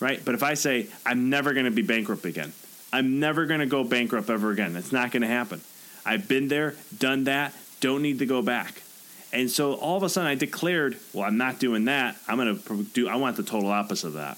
Right? 0.00 0.22
But 0.24 0.34
if 0.34 0.42
I 0.42 0.54
say, 0.54 0.88
I'm 1.06 1.30
never 1.30 1.52
going 1.52 1.66
to 1.66 1.70
be 1.70 1.82
bankrupt 1.82 2.24
again, 2.24 2.52
I'm 2.92 3.20
never 3.20 3.46
going 3.46 3.60
to 3.60 3.66
go 3.66 3.84
bankrupt 3.84 4.28
ever 4.28 4.50
again, 4.50 4.76
it's 4.76 4.92
not 4.92 5.12
going 5.12 5.22
to 5.22 5.28
happen. 5.28 5.60
I've 6.04 6.26
been 6.26 6.48
there, 6.48 6.74
done 6.98 7.24
that, 7.24 7.54
don't 7.80 8.02
need 8.02 8.18
to 8.18 8.26
go 8.26 8.42
back. 8.42 8.82
And 9.32 9.50
so 9.50 9.74
all 9.74 9.96
of 9.96 10.02
a 10.02 10.08
sudden 10.08 10.28
I 10.28 10.34
declared, 10.34 10.98
well, 11.12 11.24
I'm 11.24 11.38
not 11.38 11.58
doing 11.58 11.86
that. 11.86 12.16
I'm 12.28 12.36
going 12.36 12.58
to 12.58 12.82
do, 12.92 13.08
I 13.08 13.16
want 13.16 13.36
the 13.36 13.42
total 13.42 13.70
opposite 13.70 14.08
of 14.08 14.12
that. 14.14 14.36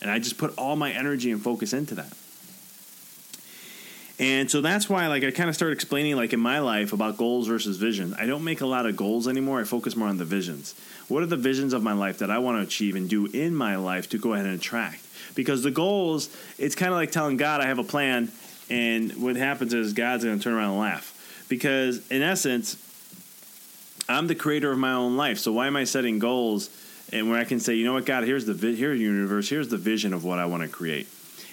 And 0.00 0.10
I 0.10 0.18
just 0.18 0.38
put 0.38 0.56
all 0.56 0.76
my 0.76 0.92
energy 0.92 1.30
and 1.30 1.42
focus 1.42 1.72
into 1.72 1.94
that. 1.96 2.12
And 4.20 4.50
so 4.50 4.60
that's 4.60 4.88
why 4.88 5.06
like 5.06 5.22
I 5.22 5.30
kind 5.30 5.48
of 5.48 5.54
started 5.54 5.74
explaining 5.74 6.16
like 6.16 6.32
in 6.32 6.40
my 6.40 6.58
life 6.58 6.92
about 6.92 7.16
goals 7.16 7.46
versus 7.46 7.76
vision. 7.76 8.14
I 8.18 8.26
don't 8.26 8.42
make 8.42 8.60
a 8.60 8.66
lot 8.66 8.84
of 8.86 8.96
goals 8.96 9.28
anymore. 9.28 9.60
I 9.60 9.64
focus 9.64 9.94
more 9.94 10.08
on 10.08 10.18
the 10.18 10.24
visions. 10.24 10.74
What 11.06 11.22
are 11.22 11.26
the 11.26 11.36
visions 11.36 11.72
of 11.72 11.84
my 11.84 11.92
life 11.92 12.18
that 12.18 12.30
I 12.30 12.38
want 12.38 12.58
to 12.58 12.62
achieve 12.62 12.96
and 12.96 13.08
do 13.08 13.26
in 13.26 13.54
my 13.54 13.76
life 13.76 14.08
to 14.10 14.18
go 14.18 14.34
ahead 14.34 14.46
and 14.46 14.56
attract? 14.56 15.06
Because 15.36 15.62
the 15.62 15.70
goals, 15.70 16.30
it's 16.58 16.74
kind 16.74 16.90
of 16.92 16.96
like 16.96 17.12
telling 17.12 17.36
God 17.36 17.60
I 17.60 17.66
have 17.66 17.78
a 17.78 17.84
plan 17.84 18.32
And 18.70 19.12
what 19.22 19.36
happens 19.36 19.72
is 19.72 19.92
God's 19.92 20.24
going 20.24 20.36
to 20.36 20.42
turn 20.42 20.54
around 20.54 20.70
and 20.70 20.80
laugh. 20.80 21.46
Because 21.48 22.06
in 22.10 22.22
essence, 22.22 22.76
I'm 24.08 24.26
the 24.26 24.34
creator 24.34 24.70
of 24.70 24.78
my 24.78 24.92
own 24.92 25.16
life. 25.16 25.38
So 25.38 25.52
why 25.52 25.66
am 25.66 25.76
I 25.76 25.84
setting 25.84 26.18
goals 26.18 26.70
and 27.12 27.30
where 27.30 27.38
I 27.38 27.44
can 27.44 27.60
say, 27.60 27.74
you 27.74 27.84
know 27.84 27.94
what, 27.94 28.06
God, 28.06 28.24
here's 28.24 28.44
the 28.44 28.54
vi- 28.54 28.74
here's 28.74 28.98
the 28.98 29.04
universe, 29.04 29.48
here's 29.48 29.68
the 29.68 29.76
vision 29.76 30.12
of 30.12 30.24
what 30.24 30.38
I 30.38 30.46
want 30.46 30.62
to 30.62 30.68
create. 30.68 31.08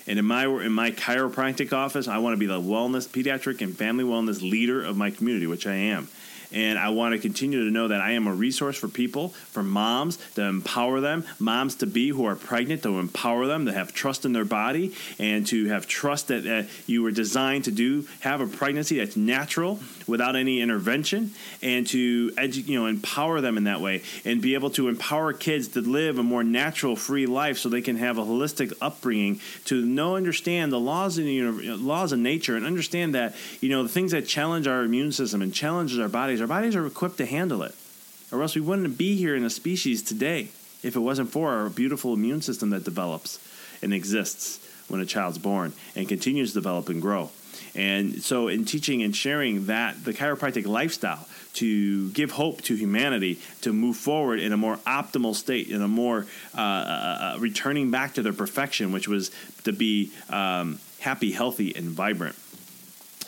And 0.07 0.19
in 0.19 0.25
my 0.25 0.45
in 0.45 0.71
my 0.71 0.91
chiropractic 0.91 1.74
office, 1.74 2.07
I 2.07 2.19
want 2.19 2.33
to 2.33 2.38
be 2.38 2.45
the 2.45 2.62
wellness, 2.62 3.07
pediatric, 3.07 3.62
and 3.62 3.75
family 3.75 4.03
wellness 4.03 4.41
leader 4.41 4.83
of 4.83 4.95
my 4.95 5.09
community, 5.09 5.47
which 5.47 5.65
I 5.65 5.75
am. 5.75 6.07
And 6.51 6.77
I 6.77 6.89
want 6.89 7.13
to 7.13 7.19
continue 7.19 7.65
to 7.65 7.71
know 7.71 7.87
that 7.87 8.01
I 8.01 8.11
am 8.11 8.27
a 8.27 8.33
resource 8.33 8.77
for 8.77 8.87
people, 8.87 9.29
for 9.29 9.63
moms, 9.63 10.17
to 10.35 10.43
empower 10.43 10.99
them, 10.99 11.25
moms 11.39 11.75
to 11.75 11.87
be 11.87 12.09
who 12.09 12.25
are 12.25 12.35
pregnant, 12.35 12.83
to 12.83 12.99
empower 12.99 13.47
them, 13.47 13.65
to 13.65 13.73
have 13.73 13.93
trust 13.93 14.25
in 14.25 14.33
their 14.33 14.45
body, 14.45 14.93
and 15.19 15.45
to 15.47 15.67
have 15.67 15.87
trust 15.87 16.27
that 16.27 16.67
you 16.87 17.03
were 17.03 17.11
designed 17.11 17.65
to 17.65 17.71
do, 17.71 18.07
have 18.19 18.41
a 18.41 18.47
pregnancy 18.47 18.97
that's 18.97 19.15
natural 19.15 19.79
without 20.07 20.35
any 20.35 20.61
intervention, 20.61 21.31
and 21.61 21.87
to 21.87 22.31
edu- 22.31 22.67
you 22.67 22.79
know 22.79 22.85
empower 22.85 23.41
them 23.41 23.57
in 23.57 23.65
that 23.65 23.81
way, 23.81 24.01
and 24.23 24.41
be 24.41 24.53
able 24.53 24.69
to 24.69 24.87
empower 24.87 25.33
kids 25.33 25.69
to 25.69 25.81
live 25.81 26.17
a 26.19 26.23
more 26.23 26.43
natural, 26.43 26.95
free 26.95 27.25
life, 27.25 27.57
so 27.57 27.69
they 27.69 27.81
can 27.81 27.97
have 27.97 28.17
a 28.17 28.23
holistic 28.23 28.73
upbringing 28.81 29.39
to 29.65 29.85
know, 29.85 30.15
understand 30.15 30.71
the 30.71 30.79
laws 30.79 31.17
in 31.17 31.25
the 31.25 31.33
universe, 31.33 31.65
laws 31.79 32.11
of 32.11 32.19
nature, 32.19 32.55
and 32.55 32.65
understand 32.65 33.15
that 33.15 33.35
you 33.61 33.69
know 33.69 33.83
the 33.83 33.89
things 33.89 34.11
that 34.11 34.27
challenge 34.27 34.67
our 34.67 34.83
immune 34.83 35.11
system 35.11 35.41
and 35.41 35.53
challenges 35.53 35.99
our 35.99 36.09
bodies 36.35 36.41
our 36.41 36.61
bodies 36.61 36.75
are 36.75 36.85
equipped 36.85 37.17
to 37.17 37.25
handle 37.25 37.63
it, 37.63 37.73
or 38.29 38.41
else 38.41 38.55
we 38.55 38.61
wouldn't 38.61 38.97
be 38.97 39.15
here 39.15 39.35
in 39.35 39.45
a 39.45 39.49
species 39.49 40.03
today 40.03 40.49
if 40.83 40.95
it 40.95 40.99
wasn't 40.99 41.31
for 41.31 41.51
our 41.51 41.69
beautiful 41.69 42.13
immune 42.13 42.41
system 42.41 42.71
that 42.71 42.83
develops 42.83 43.39
and 43.81 43.93
exists 43.93 44.59
when 44.89 44.99
a 44.99 45.05
child's 45.05 45.37
born 45.37 45.71
and 45.95 46.09
continues 46.09 46.51
to 46.51 46.59
develop 46.59 46.89
and 46.89 47.01
grow. 47.01 47.29
And 47.73 48.21
so, 48.21 48.49
in 48.49 48.65
teaching 48.65 49.01
and 49.01 49.15
sharing 49.15 49.67
that, 49.67 50.03
the 50.03 50.13
chiropractic 50.13 50.67
lifestyle 50.67 51.25
to 51.53 52.09
give 52.11 52.31
hope 52.31 52.61
to 52.63 52.75
humanity 52.75 53.39
to 53.61 53.71
move 53.71 53.95
forward 53.95 54.39
in 54.39 54.51
a 54.51 54.57
more 54.57 54.75
optimal 54.85 55.33
state, 55.33 55.69
in 55.69 55.81
a 55.81 55.87
more 55.87 56.25
uh, 56.53 56.59
uh, 56.59 56.61
uh 56.61 57.37
returning 57.39 57.91
back 57.91 58.15
to 58.15 58.21
their 58.21 58.33
perfection, 58.33 58.91
which 58.91 59.07
was 59.07 59.31
to 59.63 59.71
be 59.71 60.11
um, 60.29 60.79
happy, 60.99 61.31
healthy, 61.31 61.73
and 61.75 61.87
vibrant. 61.87 62.35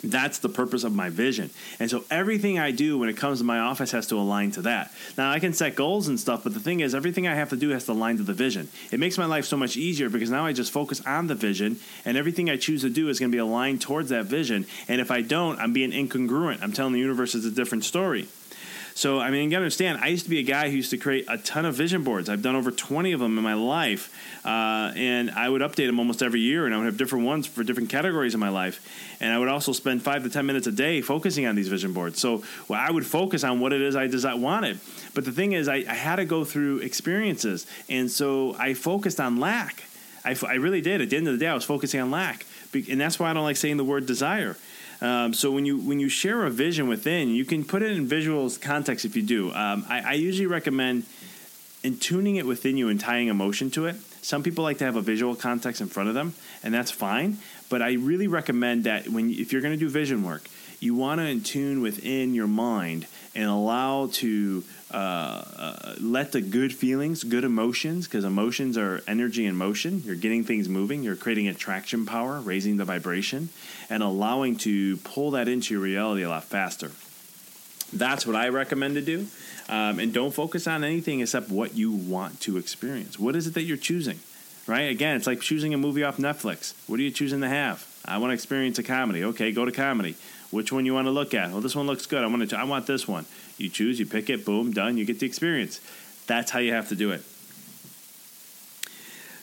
That's 0.02 0.38
the 0.38 0.48
purpose 0.48 0.84
of 0.84 0.94
my 0.94 1.10
vision. 1.10 1.50
And 1.80 1.90
so 1.90 2.04
everything 2.10 2.58
I 2.58 2.70
do 2.70 2.98
when 2.98 3.08
it 3.08 3.16
comes 3.16 3.38
to 3.38 3.44
my 3.44 3.58
office 3.58 3.90
has 3.92 4.06
to 4.08 4.16
align 4.16 4.52
to 4.52 4.62
that. 4.62 4.92
Now, 5.16 5.30
I 5.30 5.40
can 5.40 5.52
set 5.52 5.74
goals 5.74 6.08
and 6.08 6.18
stuff, 6.18 6.44
but 6.44 6.54
the 6.54 6.60
thing 6.60 6.80
is, 6.80 6.94
everything 6.94 7.26
I 7.26 7.34
have 7.34 7.50
to 7.50 7.56
do 7.56 7.70
has 7.70 7.84
to 7.86 7.92
align 7.92 8.16
to 8.18 8.22
the 8.22 8.32
vision. 8.32 8.68
It 8.92 9.00
makes 9.00 9.18
my 9.18 9.26
life 9.26 9.44
so 9.44 9.56
much 9.56 9.76
easier 9.76 10.08
because 10.08 10.30
now 10.30 10.46
I 10.46 10.52
just 10.52 10.72
focus 10.72 11.04
on 11.06 11.26
the 11.26 11.34
vision, 11.34 11.78
and 12.04 12.16
everything 12.16 12.48
I 12.48 12.56
choose 12.56 12.82
to 12.82 12.90
do 12.90 13.08
is 13.08 13.18
going 13.18 13.30
to 13.30 13.34
be 13.34 13.40
aligned 13.40 13.80
towards 13.80 14.10
that 14.10 14.26
vision. 14.26 14.66
And 14.86 15.00
if 15.00 15.10
I 15.10 15.22
don't, 15.22 15.58
I'm 15.58 15.72
being 15.72 15.90
incongruent. 15.90 16.62
I'm 16.62 16.72
telling 16.72 16.92
the 16.92 17.00
universe 17.00 17.34
it's 17.34 17.46
a 17.46 17.50
different 17.50 17.84
story. 17.84 18.28
So, 18.98 19.20
I 19.20 19.30
mean, 19.30 19.44
you 19.44 19.50
gotta 19.50 19.62
understand, 19.62 20.00
I 20.02 20.08
used 20.08 20.24
to 20.24 20.30
be 20.30 20.40
a 20.40 20.42
guy 20.42 20.70
who 20.70 20.74
used 20.74 20.90
to 20.90 20.96
create 20.96 21.26
a 21.28 21.38
ton 21.38 21.64
of 21.64 21.76
vision 21.76 22.02
boards. 22.02 22.28
I've 22.28 22.42
done 22.42 22.56
over 22.56 22.72
20 22.72 23.12
of 23.12 23.20
them 23.20 23.38
in 23.38 23.44
my 23.44 23.54
life. 23.54 24.12
Uh, 24.44 24.90
and 24.96 25.30
I 25.30 25.48
would 25.48 25.62
update 25.62 25.86
them 25.86 26.00
almost 26.00 26.20
every 26.20 26.40
year, 26.40 26.66
and 26.66 26.74
I 26.74 26.78
would 26.78 26.86
have 26.86 26.96
different 26.96 27.24
ones 27.24 27.46
for 27.46 27.62
different 27.62 27.90
categories 27.90 28.34
in 28.34 28.40
my 28.40 28.48
life. 28.48 28.84
And 29.20 29.32
I 29.32 29.38
would 29.38 29.46
also 29.46 29.70
spend 29.70 30.02
five 30.02 30.24
to 30.24 30.28
10 30.28 30.44
minutes 30.46 30.66
a 30.66 30.72
day 30.72 31.00
focusing 31.00 31.46
on 31.46 31.54
these 31.54 31.68
vision 31.68 31.92
boards. 31.92 32.18
So, 32.18 32.42
well, 32.66 32.80
I 32.80 32.90
would 32.90 33.06
focus 33.06 33.44
on 33.44 33.60
what 33.60 33.72
it 33.72 33.82
is 33.82 33.94
I 33.94 34.08
desi- 34.08 34.36
wanted. 34.36 34.80
But 35.14 35.24
the 35.24 35.30
thing 35.30 35.52
is, 35.52 35.68
I, 35.68 35.76
I 35.76 35.94
had 35.94 36.16
to 36.16 36.24
go 36.24 36.44
through 36.44 36.78
experiences. 36.78 37.68
And 37.88 38.10
so 38.10 38.56
I 38.58 38.74
focused 38.74 39.20
on 39.20 39.38
lack. 39.38 39.84
I, 40.24 40.36
I 40.44 40.54
really 40.54 40.80
did. 40.80 41.02
At 41.02 41.10
the 41.10 41.16
end 41.16 41.28
of 41.28 41.34
the 41.34 41.38
day, 41.38 41.46
I 41.46 41.54
was 41.54 41.62
focusing 41.62 42.00
on 42.00 42.10
lack. 42.10 42.46
And 42.74 43.00
that's 43.00 43.20
why 43.20 43.30
I 43.30 43.32
don't 43.32 43.44
like 43.44 43.56
saying 43.56 43.76
the 43.76 43.84
word 43.84 44.06
desire 44.06 44.56
um, 45.00 45.32
so 45.32 45.50
when 45.50 45.64
you 45.64 45.78
when 45.78 46.00
you 46.00 46.08
share 46.08 46.44
a 46.44 46.50
vision 46.50 46.88
within, 46.88 47.28
you 47.28 47.44
can 47.44 47.64
put 47.64 47.82
it 47.82 47.92
in 47.92 48.08
visuals 48.08 48.60
context 48.60 49.04
if 49.04 49.14
you 49.14 49.22
do. 49.22 49.52
Um, 49.52 49.86
I, 49.88 50.00
I 50.00 50.12
usually 50.14 50.46
recommend 50.46 51.04
in 51.84 51.98
tuning 51.98 52.36
it 52.36 52.46
within 52.46 52.76
you 52.76 52.88
and 52.88 52.98
tying 52.98 53.28
emotion 53.28 53.70
to 53.72 53.86
it. 53.86 53.96
Some 54.22 54.42
people 54.42 54.64
like 54.64 54.78
to 54.78 54.84
have 54.84 54.96
a 54.96 55.00
visual 55.00 55.36
context 55.36 55.80
in 55.80 55.86
front 55.86 56.08
of 56.08 56.14
them, 56.14 56.34
and 56.62 56.74
that's 56.74 56.90
fine. 56.90 57.38
But 57.70 57.82
I 57.82 57.92
really 57.92 58.26
recommend 58.26 58.84
that 58.84 59.08
when 59.08 59.30
if 59.30 59.52
you're 59.52 59.62
going 59.62 59.74
to 59.74 59.78
do 59.78 59.88
vision 59.88 60.24
work, 60.24 60.48
you 60.80 60.94
want 60.94 61.20
to 61.20 61.40
tune 61.40 61.80
within 61.80 62.34
your 62.34 62.48
mind 62.48 63.06
and 63.34 63.48
allow 63.48 64.08
to 64.14 64.64
uh, 64.90 64.96
uh, 64.96 65.94
let 66.00 66.32
the 66.32 66.40
good 66.40 66.74
feelings, 66.74 67.22
good 67.24 67.44
emotions, 67.44 68.06
because 68.06 68.24
emotions 68.24 68.78
are 68.78 69.02
energy 69.06 69.44
in 69.44 69.54
motion. 69.54 70.02
You're 70.04 70.16
getting 70.16 70.44
things 70.44 70.68
moving. 70.68 71.02
You're 71.02 71.16
creating 71.16 71.48
attraction 71.48 72.06
power, 72.06 72.40
raising 72.40 72.78
the 72.78 72.84
vibration, 72.84 73.50
and 73.90 74.02
allowing 74.02 74.56
to 74.58 74.96
pull 74.98 75.32
that 75.32 75.46
into 75.48 75.74
your 75.74 75.82
reality 75.82 76.22
a 76.22 76.28
lot 76.28 76.44
faster. 76.44 76.90
That's 77.92 78.26
what 78.26 78.36
I 78.36 78.48
recommend 78.48 78.94
to 78.94 79.02
do. 79.02 79.26
Um, 79.68 79.98
and 79.98 80.14
don't 80.14 80.32
focus 80.32 80.66
on 80.66 80.84
anything 80.84 81.20
except 81.20 81.50
what 81.50 81.76
you 81.76 81.92
want 81.92 82.40
to 82.42 82.56
experience. 82.56 83.18
What 83.18 83.36
is 83.36 83.46
it 83.46 83.54
that 83.54 83.62
you're 83.62 83.76
choosing? 83.76 84.18
Right? 84.66 84.90
Again, 84.90 85.16
it's 85.16 85.26
like 85.26 85.40
choosing 85.40 85.72
a 85.74 85.78
movie 85.78 86.04
off 86.04 86.18
Netflix. 86.18 86.74
What 86.86 86.98
are 87.00 87.02
you 87.02 87.10
choosing 87.10 87.40
to 87.40 87.48
have? 87.48 87.86
I 88.04 88.18
want 88.18 88.30
to 88.30 88.34
experience 88.34 88.78
a 88.78 88.82
comedy. 88.82 89.24
Okay, 89.24 89.52
go 89.52 89.64
to 89.64 89.72
comedy. 89.72 90.16
Which 90.50 90.72
one 90.72 90.86
you 90.86 90.94
want 90.94 91.06
to 91.06 91.10
look 91.10 91.34
at? 91.34 91.50
Well, 91.50 91.60
this 91.60 91.76
one 91.76 91.86
looks 91.86 92.06
good. 92.06 92.24
I 92.24 92.26
want 92.26 92.48
to. 92.48 92.58
I 92.58 92.64
want 92.64 92.86
this 92.86 93.06
one. 93.06 93.26
You 93.58 93.68
choose. 93.68 93.98
You 93.98 94.06
pick 94.06 94.30
it. 94.30 94.44
Boom. 94.44 94.72
Done. 94.72 94.96
You 94.96 95.04
get 95.04 95.20
the 95.20 95.26
experience. 95.26 95.80
That's 96.26 96.50
how 96.50 96.60
you 96.60 96.72
have 96.72 96.88
to 96.88 96.94
do 96.94 97.10
it. 97.10 97.22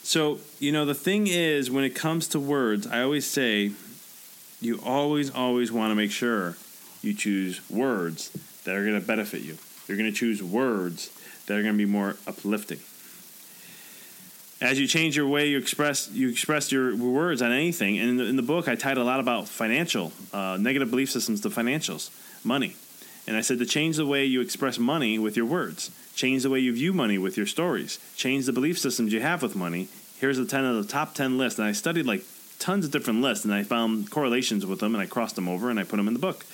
So 0.04 0.40
you 0.60 0.72
know 0.72 0.86
the 0.86 0.94
thing 0.94 1.28
is, 1.28 1.70
when 1.70 1.84
it 1.84 1.96
comes 1.96 2.28
to 2.30 2.40
words, 2.40 2.88
I 2.88 3.02
always 3.02 3.26
say, 3.26 3.72
you 4.62 4.80
always 4.84 5.30
always 5.32 5.72
want 5.72 5.92
to 5.92 5.96
make 5.96 6.12
sure 6.12 6.58
you 7.02 7.14
choose 7.14 7.62
words 7.70 8.30
that 8.64 8.76
are 8.76 8.86
going 8.86 9.00
to 9.00 9.06
benefit 9.06 9.42
you. 9.42 9.58
You're 9.88 9.98
going 9.98 10.12
to 10.12 10.18
choose 10.18 10.42
words 10.42 11.12
that 11.46 11.58
are 11.58 11.62
going 11.62 11.74
to 11.74 11.78
be 11.78 11.86
more 11.86 12.18
uplifting 12.28 12.80
as 14.62 14.80
you 14.80 14.88
change 14.88 15.18
your 15.18 15.28
way 15.28 15.48
you 15.48 15.58
express 15.58 16.10
you 16.12 16.30
express 16.30 16.72
your 16.72 16.96
words 16.96 17.42
on 17.42 17.52
anything 17.52 17.98
and 17.98 18.12
in 18.12 18.18
the, 18.18 18.26
in 18.26 18.36
the 18.36 18.42
book 18.42 18.68
i 18.68 18.76
tied 18.76 18.98
a 18.98 19.04
lot 19.04 19.20
about 19.20 19.48
financial 19.48 20.12
uh, 20.34 20.58
negative 20.60 20.90
belief 20.90 21.12
systems 21.12 21.42
to 21.42 21.50
financials 21.50 22.10
money 22.44 22.76
and 23.28 23.36
i 23.36 23.42
said 23.42 23.60
to 23.60 23.66
change 23.66 23.98
the 23.98 24.06
way 24.06 24.26
you 24.26 24.42
express 24.42 24.78
money 24.78 25.18
with 25.20 25.36
your 25.36 25.46
words 25.46 25.92
change 26.16 26.44
the 26.44 26.50
way 26.50 26.60
you 26.60 26.74
view 26.74 26.94
money 26.94 27.18
with 27.18 27.38
your 27.38 27.46
stories 27.46 28.00
change 28.16 28.46
the 28.46 28.54
belief 28.54 28.78
systems 28.80 29.14
you 29.14 29.22
have 29.22 29.42
with 29.42 29.56
money 29.56 29.88
here's 30.20 30.38
the 30.38 30.46
10 30.46 30.66
of 30.66 30.76
the 30.76 30.92
top 30.92 31.14
10 31.14 31.38
list 31.38 31.60
and 31.60 31.68
i 31.68 31.72
studied 31.72 32.06
like 32.06 32.24
tons 32.60 32.86
of 32.86 32.92
different 32.92 33.22
lists 33.22 33.46
and 33.46 33.54
i 33.54 33.64
found 33.64 34.10
correlations 34.10 34.66
with 34.66 34.80
them 34.80 34.96
and 34.96 35.02
i 35.02 35.06
crossed 35.06 35.36
them 35.36 35.50
over 35.50 35.70
and 35.70 35.80
i 35.80 35.84
put 35.84 35.98
them 35.98 36.08
in 36.08 36.14
the 36.14 36.20
book 36.20 36.46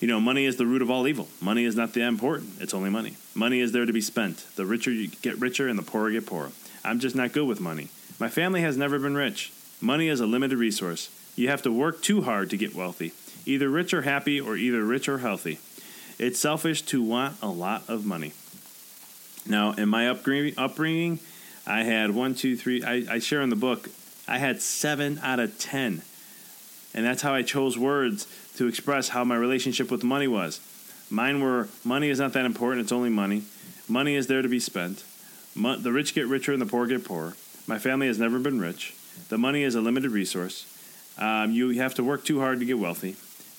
you 0.00 0.06
know, 0.06 0.20
money 0.20 0.44
is 0.44 0.56
the 0.56 0.66
root 0.66 0.80
of 0.80 0.90
all 0.90 1.08
evil. 1.08 1.26
Money 1.40 1.64
is 1.64 1.74
not 1.74 1.92
the 1.92 2.02
important. 2.02 2.60
It's 2.60 2.72
only 2.72 2.90
money. 2.90 3.16
Money 3.34 3.60
is 3.60 3.72
there 3.72 3.84
to 3.84 3.92
be 3.92 4.00
spent. 4.00 4.46
The 4.54 4.64
richer 4.64 4.92
you 4.92 5.08
get 5.22 5.40
richer 5.40 5.66
and 5.66 5.76
the 5.76 5.82
poorer 5.82 6.12
get 6.12 6.26
poorer. 6.26 6.52
I'm 6.84 7.00
just 7.00 7.16
not 7.16 7.32
good 7.32 7.48
with 7.48 7.60
money. 7.60 7.88
My 8.20 8.28
family 8.28 8.60
has 8.62 8.76
never 8.76 8.98
been 8.98 9.16
rich. 9.16 9.52
Money 9.80 10.08
is 10.08 10.20
a 10.20 10.26
limited 10.26 10.56
resource. 10.56 11.10
You 11.34 11.48
have 11.48 11.62
to 11.62 11.72
work 11.72 12.00
too 12.00 12.22
hard 12.22 12.50
to 12.50 12.56
get 12.56 12.76
wealthy. 12.76 13.12
Either 13.44 13.68
rich 13.68 13.92
or 13.92 14.02
happy, 14.02 14.40
or 14.40 14.56
either 14.56 14.84
rich 14.84 15.08
or 15.08 15.18
healthy. 15.18 15.58
It's 16.18 16.38
selfish 16.38 16.82
to 16.82 17.02
want 17.02 17.36
a 17.40 17.48
lot 17.48 17.88
of 17.88 18.04
money. 18.04 18.32
Now, 19.46 19.72
in 19.72 19.88
my 19.88 20.08
upbringing, 20.08 21.20
I 21.66 21.84
had 21.84 22.10
one, 22.10 22.34
two, 22.34 22.56
three. 22.56 22.82
I, 22.82 23.04
I 23.08 23.18
share 23.18 23.40
in 23.40 23.50
the 23.50 23.56
book. 23.56 23.88
I 24.26 24.38
had 24.38 24.60
seven 24.60 25.20
out 25.22 25.40
of 25.40 25.58
ten, 25.58 26.02
and 26.92 27.06
that's 27.06 27.22
how 27.22 27.32
I 27.34 27.42
chose 27.42 27.78
words 27.78 28.26
to 28.56 28.66
express 28.66 29.10
how 29.10 29.24
my 29.24 29.36
relationship 29.36 29.90
with 29.90 30.02
money 30.02 30.28
was. 30.28 30.60
Mine 31.08 31.40
were 31.40 31.68
money 31.84 32.10
is 32.10 32.18
not 32.18 32.32
that 32.34 32.44
important. 32.44 32.82
It's 32.82 32.92
only 32.92 33.10
money. 33.10 33.44
Money 33.88 34.16
is 34.16 34.26
there 34.26 34.42
to 34.42 34.48
be 34.48 34.60
spent. 34.60 35.04
The 35.54 35.92
rich 35.92 36.14
get 36.14 36.26
richer 36.26 36.52
and 36.52 36.60
the 36.60 36.66
poor 36.66 36.86
get 36.86 37.04
poorer. 37.04 37.34
My 37.66 37.78
family 37.78 38.06
has 38.06 38.18
never 38.18 38.38
been 38.38 38.60
rich. 38.60 38.94
The 39.28 39.38
money 39.38 39.62
is 39.62 39.74
a 39.74 39.80
limited 39.80 40.10
resource. 40.10 40.66
Um, 41.18 41.52
you 41.52 41.70
have 41.70 41.94
to 41.94 42.04
work 42.04 42.24
too 42.24 42.40
hard 42.40 42.60
to 42.60 42.64
get 42.64 42.78
wealthy. 42.78 43.16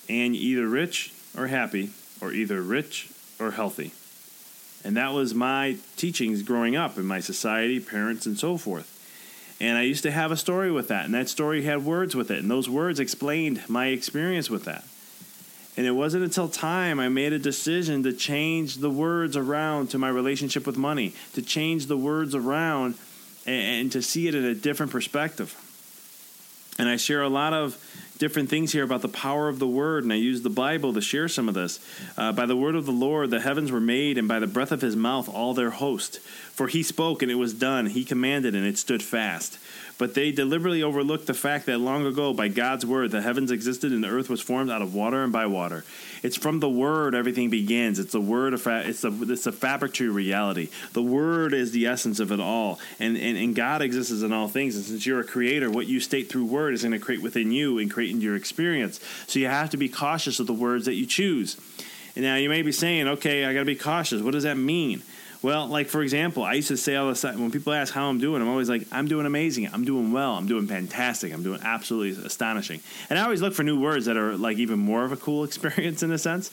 And 0.08 0.34
either 0.34 0.66
rich 0.66 1.12
or 1.36 1.48
happy, 1.48 1.90
or 2.20 2.32
either 2.32 2.60
rich 2.60 3.10
or 3.38 3.52
healthy. 3.52 3.92
And 4.84 4.96
that 4.96 5.12
was 5.12 5.34
my 5.34 5.76
teachings 5.96 6.42
growing 6.42 6.76
up 6.76 6.96
in 6.96 7.04
my 7.04 7.20
society, 7.20 7.80
parents, 7.80 8.26
and 8.26 8.38
so 8.38 8.56
forth. 8.56 8.96
And 9.60 9.76
I 9.76 9.82
used 9.82 10.02
to 10.04 10.10
have 10.10 10.32
a 10.32 10.36
story 10.36 10.72
with 10.72 10.88
that, 10.88 11.04
and 11.04 11.14
that 11.14 11.28
story 11.28 11.62
had 11.62 11.84
words 11.84 12.14
with 12.14 12.30
it, 12.30 12.38
and 12.38 12.50
those 12.50 12.68
words 12.68 12.98
explained 12.98 13.68
my 13.68 13.88
experience 13.88 14.48
with 14.48 14.64
that. 14.64 14.84
And 15.76 15.86
it 15.86 15.92
wasn't 15.92 16.24
until 16.24 16.48
time 16.48 16.98
I 16.98 17.08
made 17.08 17.32
a 17.32 17.38
decision 17.38 18.02
to 18.02 18.12
change 18.12 18.78
the 18.78 18.90
words 18.90 19.36
around 19.36 19.90
to 19.90 19.98
my 19.98 20.08
relationship 20.08 20.66
with 20.66 20.76
money, 20.76 21.14
to 21.34 21.42
change 21.42 21.86
the 21.86 21.96
words 21.96 22.34
around 22.34 22.94
and, 23.46 23.82
and 23.82 23.92
to 23.92 24.02
see 24.02 24.28
it 24.28 24.34
in 24.34 24.44
a 24.44 24.54
different 24.54 24.92
perspective. 24.92 25.54
And 26.78 26.88
I 26.88 26.96
share 26.96 27.22
a 27.22 27.28
lot 27.28 27.52
of 27.52 27.78
different 28.20 28.50
things 28.50 28.70
here 28.72 28.84
about 28.84 29.00
the 29.00 29.08
power 29.08 29.48
of 29.48 29.58
the 29.58 29.66
word, 29.66 30.04
and 30.04 30.12
I 30.12 30.16
use 30.16 30.42
the 30.42 30.50
Bible 30.50 30.92
to 30.92 31.00
share 31.00 31.26
some 31.26 31.48
of 31.48 31.54
this. 31.54 31.80
Uh, 32.18 32.30
by 32.30 32.44
the 32.44 32.54
word 32.54 32.76
of 32.76 32.84
the 32.84 32.92
Lord, 32.92 33.30
the 33.30 33.40
heavens 33.40 33.72
were 33.72 33.80
made, 33.80 34.18
and 34.18 34.28
by 34.28 34.38
the 34.38 34.46
breath 34.46 34.70
of 34.70 34.82
his 34.82 34.94
mouth, 34.94 35.26
all 35.26 35.54
their 35.54 35.70
host. 35.70 36.20
For 36.52 36.68
he 36.68 36.82
spoke, 36.82 37.22
and 37.22 37.30
it 37.30 37.36
was 37.36 37.54
done. 37.54 37.86
He 37.86 38.04
commanded, 38.04 38.54
and 38.54 38.66
it 38.66 38.76
stood 38.78 39.02
fast. 39.02 39.58
but 40.00 40.14
they 40.14 40.32
deliberately 40.32 40.82
overlooked 40.82 41.26
the 41.26 41.34
fact 41.34 41.66
that 41.66 41.76
long 41.76 42.06
ago, 42.06 42.32
by 42.32 42.48
God's 42.48 42.86
word, 42.86 43.10
the 43.10 43.20
heavens 43.20 43.50
existed 43.50 43.92
and 43.92 44.02
the 44.02 44.08
earth 44.08 44.30
was 44.30 44.40
formed 44.40 44.70
out 44.70 44.80
of 44.80 44.94
water 44.94 45.22
and 45.22 45.30
by 45.30 45.44
water. 45.44 45.84
It's 46.22 46.38
from 46.38 46.58
the 46.58 46.70
word 46.70 47.14
everything 47.14 47.50
begins. 47.50 47.98
It's 47.98 48.12
the 48.12 48.20
word 48.20 48.54
of 48.54 48.62
fa- 48.62 48.84
it's 48.86 49.04
a 49.04 49.12
it's 49.30 49.46
a 49.46 49.52
fabric 49.52 49.92
to 49.94 50.04
your 50.04 50.14
reality. 50.14 50.70
The 50.94 51.02
word 51.02 51.52
is 51.52 51.72
the 51.72 51.86
essence 51.86 52.18
of 52.18 52.32
it 52.32 52.40
all, 52.40 52.80
and, 52.98 53.14
and 53.18 53.36
and 53.36 53.54
God 53.54 53.82
exists 53.82 54.22
in 54.22 54.32
all 54.32 54.48
things. 54.48 54.74
And 54.74 54.86
since 54.86 55.04
you're 55.04 55.20
a 55.20 55.24
creator, 55.24 55.70
what 55.70 55.86
you 55.86 56.00
state 56.00 56.30
through 56.30 56.46
word 56.46 56.72
is 56.72 56.80
going 56.80 56.92
to 56.92 56.98
create 56.98 57.20
within 57.20 57.52
you 57.52 57.78
and 57.78 57.90
create 57.90 58.10
in 58.10 58.22
your 58.22 58.36
experience. 58.36 59.00
So 59.26 59.38
you 59.38 59.48
have 59.48 59.68
to 59.68 59.76
be 59.76 59.90
cautious 59.90 60.40
of 60.40 60.46
the 60.46 60.54
words 60.54 60.86
that 60.86 60.94
you 60.94 61.04
choose. 61.04 61.58
And 62.16 62.24
now 62.24 62.36
you 62.36 62.48
may 62.48 62.62
be 62.62 62.72
saying, 62.72 63.06
okay, 63.06 63.44
I 63.44 63.52
got 63.52 63.60
to 63.60 63.64
be 63.66 63.76
cautious. 63.76 64.22
What 64.22 64.32
does 64.32 64.42
that 64.44 64.56
mean? 64.56 65.02
Well, 65.42 65.66
like 65.66 65.88
for 65.88 66.02
example, 66.02 66.42
I 66.42 66.54
used 66.54 66.68
to 66.68 66.76
say 66.76 66.96
all 66.96 67.08
the 67.08 67.14
time 67.14 67.40
when 67.40 67.50
people 67.50 67.72
ask 67.72 67.94
how 67.94 68.08
I'm 68.08 68.18
doing, 68.18 68.42
I'm 68.42 68.48
always 68.48 68.68
like, 68.68 68.86
I'm 68.92 69.08
doing 69.08 69.24
amazing, 69.24 69.68
I'm 69.72 69.84
doing 69.84 70.12
well, 70.12 70.34
I'm 70.34 70.46
doing 70.46 70.66
fantastic, 70.66 71.32
I'm 71.32 71.42
doing 71.42 71.60
absolutely 71.62 72.22
astonishing. 72.24 72.80
And 73.08 73.18
I 73.18 73.22
always 73.22 73.40
look 73.40 73.54
for 73.54 73.62
new 73.62 73.80
words 73.80 74.04
that 74.04 74.18
are 74.18 74.36
like 74.36 74.58
even 74.58 74.78
more 74.78 75.04
of 75.04 75.12
a 75.12 75.16
cool 75.16 75.44
experience 75.50 76.02
in 76.02 76.10
a 76.10 76.18
sense. 76.18 76.50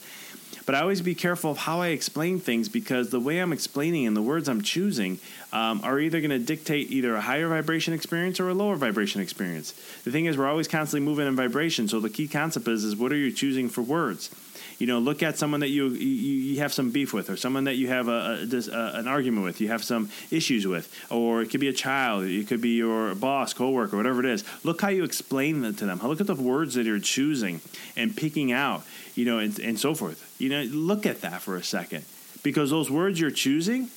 But 0.64 0.74
I 0.74 0.80
always 0.80 1.00
be 1.00 1.14
careful 1.14 1.50
of 1.50 1.58
how 1.58 1.80
I 1.80 1.88
explain 1.88 2.40
things 2.40 2.68
because 2.68 3.08
the 3.08 3.20
way 3.20 3.38
I'm 3.38 3.54
explaining 3.54 4.06
and 4.06 4.14
the 4.16 4.22
words 4.22 4.48
I'm 4.48 4.60
choosing 4.60 5.18
um, 5.52 5.80
are 5.82 5.98
either 5.98 6.20
going 6.20 6.30
to 6.30 6.38
dictate 6.38 6.90
either 6.90 7.14
a 7.16 7.22
higher 7.22 7.48
vibration 7.48 7.94
experience 7.94 8.38
or 8.38 8.50
a 8.50 8.54
lower 8.54 8.76
vibration 8.76 9.22
experience. 9.22 9.72
The 10.04 10.10
thing 10.10 10.26
is, 10.26 10.36
we're 10.36 10.48
always 10.48 10.68
constantly 10.68 11.06
moving 11.06 11.26
in 11.26 11.36
vibration. 11.36 11.88
So 11.88 12.00
the 12.00 12.10
key 12.10 12.28
concept 12.28 12.68
is, 12.68 12.84
is 12.84 12.96
what 12.96 13.12
are 13.12 13.16
you 13.16 13.32
choosing 13.32 13.70
for 13.70 13.80
words? 13.80 14.30
You 14.78 14.86
know, 14.86 15.00
look 15.00 15.22
at 15.22 15.36
someone 15.36 15.60
that 15.60 15.70
you 15.70 15.88
you, 15.88 16.06
you 16.06 16.60
have 16.60 16.72
some 16.72 16.90
beef 16.90 17.12
with, 17.12 17.28
or 17.30 17.36
someone 17.36 17.64
that 17.64 17.74
you 17.74 17.88
have 17.88 18.08
a, 18.08 18.46
a, 18.50 18.70
a, 18.70 18.98
an 18.98 19.08
argument 19.08 19.44
with, 19.44 19.60
you 19.60 19.68
have 19.68 19.82
some 19.82 20.08
issues 20.30 20.66
with, 20.66 20.94
or 21.10 21.42
it 21.42 21.50
could 21.50 21.60
be 21.60 21.68
a 21.68 21.72
child, 21.72 22.24
it 22.24 22.46
could 22.46 22.60
be 22.60 22.76
your 22.76 23.14
boss, 23.14 23.52
coworker, 23.52 23.96
whatever 23.96 24.20
it 24.20 24.26
is. 24.26 24.44
Look 24.64 24.80
how 24.80 24.88
you 24.88 25.04
explain 25.04 25.62
that 25.62 25.78
to 25.78 25.86
them. 25.86 25.98
Look 26.02 26.20
at 26.20 26.26
the 26.26 26.34
words 26.34 26.74
that 26.74 26.86
you're 26.86 27.00
choosing 27.00 27.60
and 27.96 28.16
picking 28.16 28.52
out, 28.52 28.84
you 29.14 29.24
know, 29.24 29.38
and, 29.38 29.58
and 29.58 29.78
so 29.78 29.94
forth. 29.94 30.34
You 30.38 30.48
know, 30.48 30.62
look 30.62 31.06
at 31.06 31.22
that 31.22 31.42
for 31.42 31.56
a 31.56 31.62
second, 31.64 32.04
because 32.42 32.70
those 32.70 32.90
words 32.90 33.20
you're 33.20 33.30
choosing, 33.30 33.88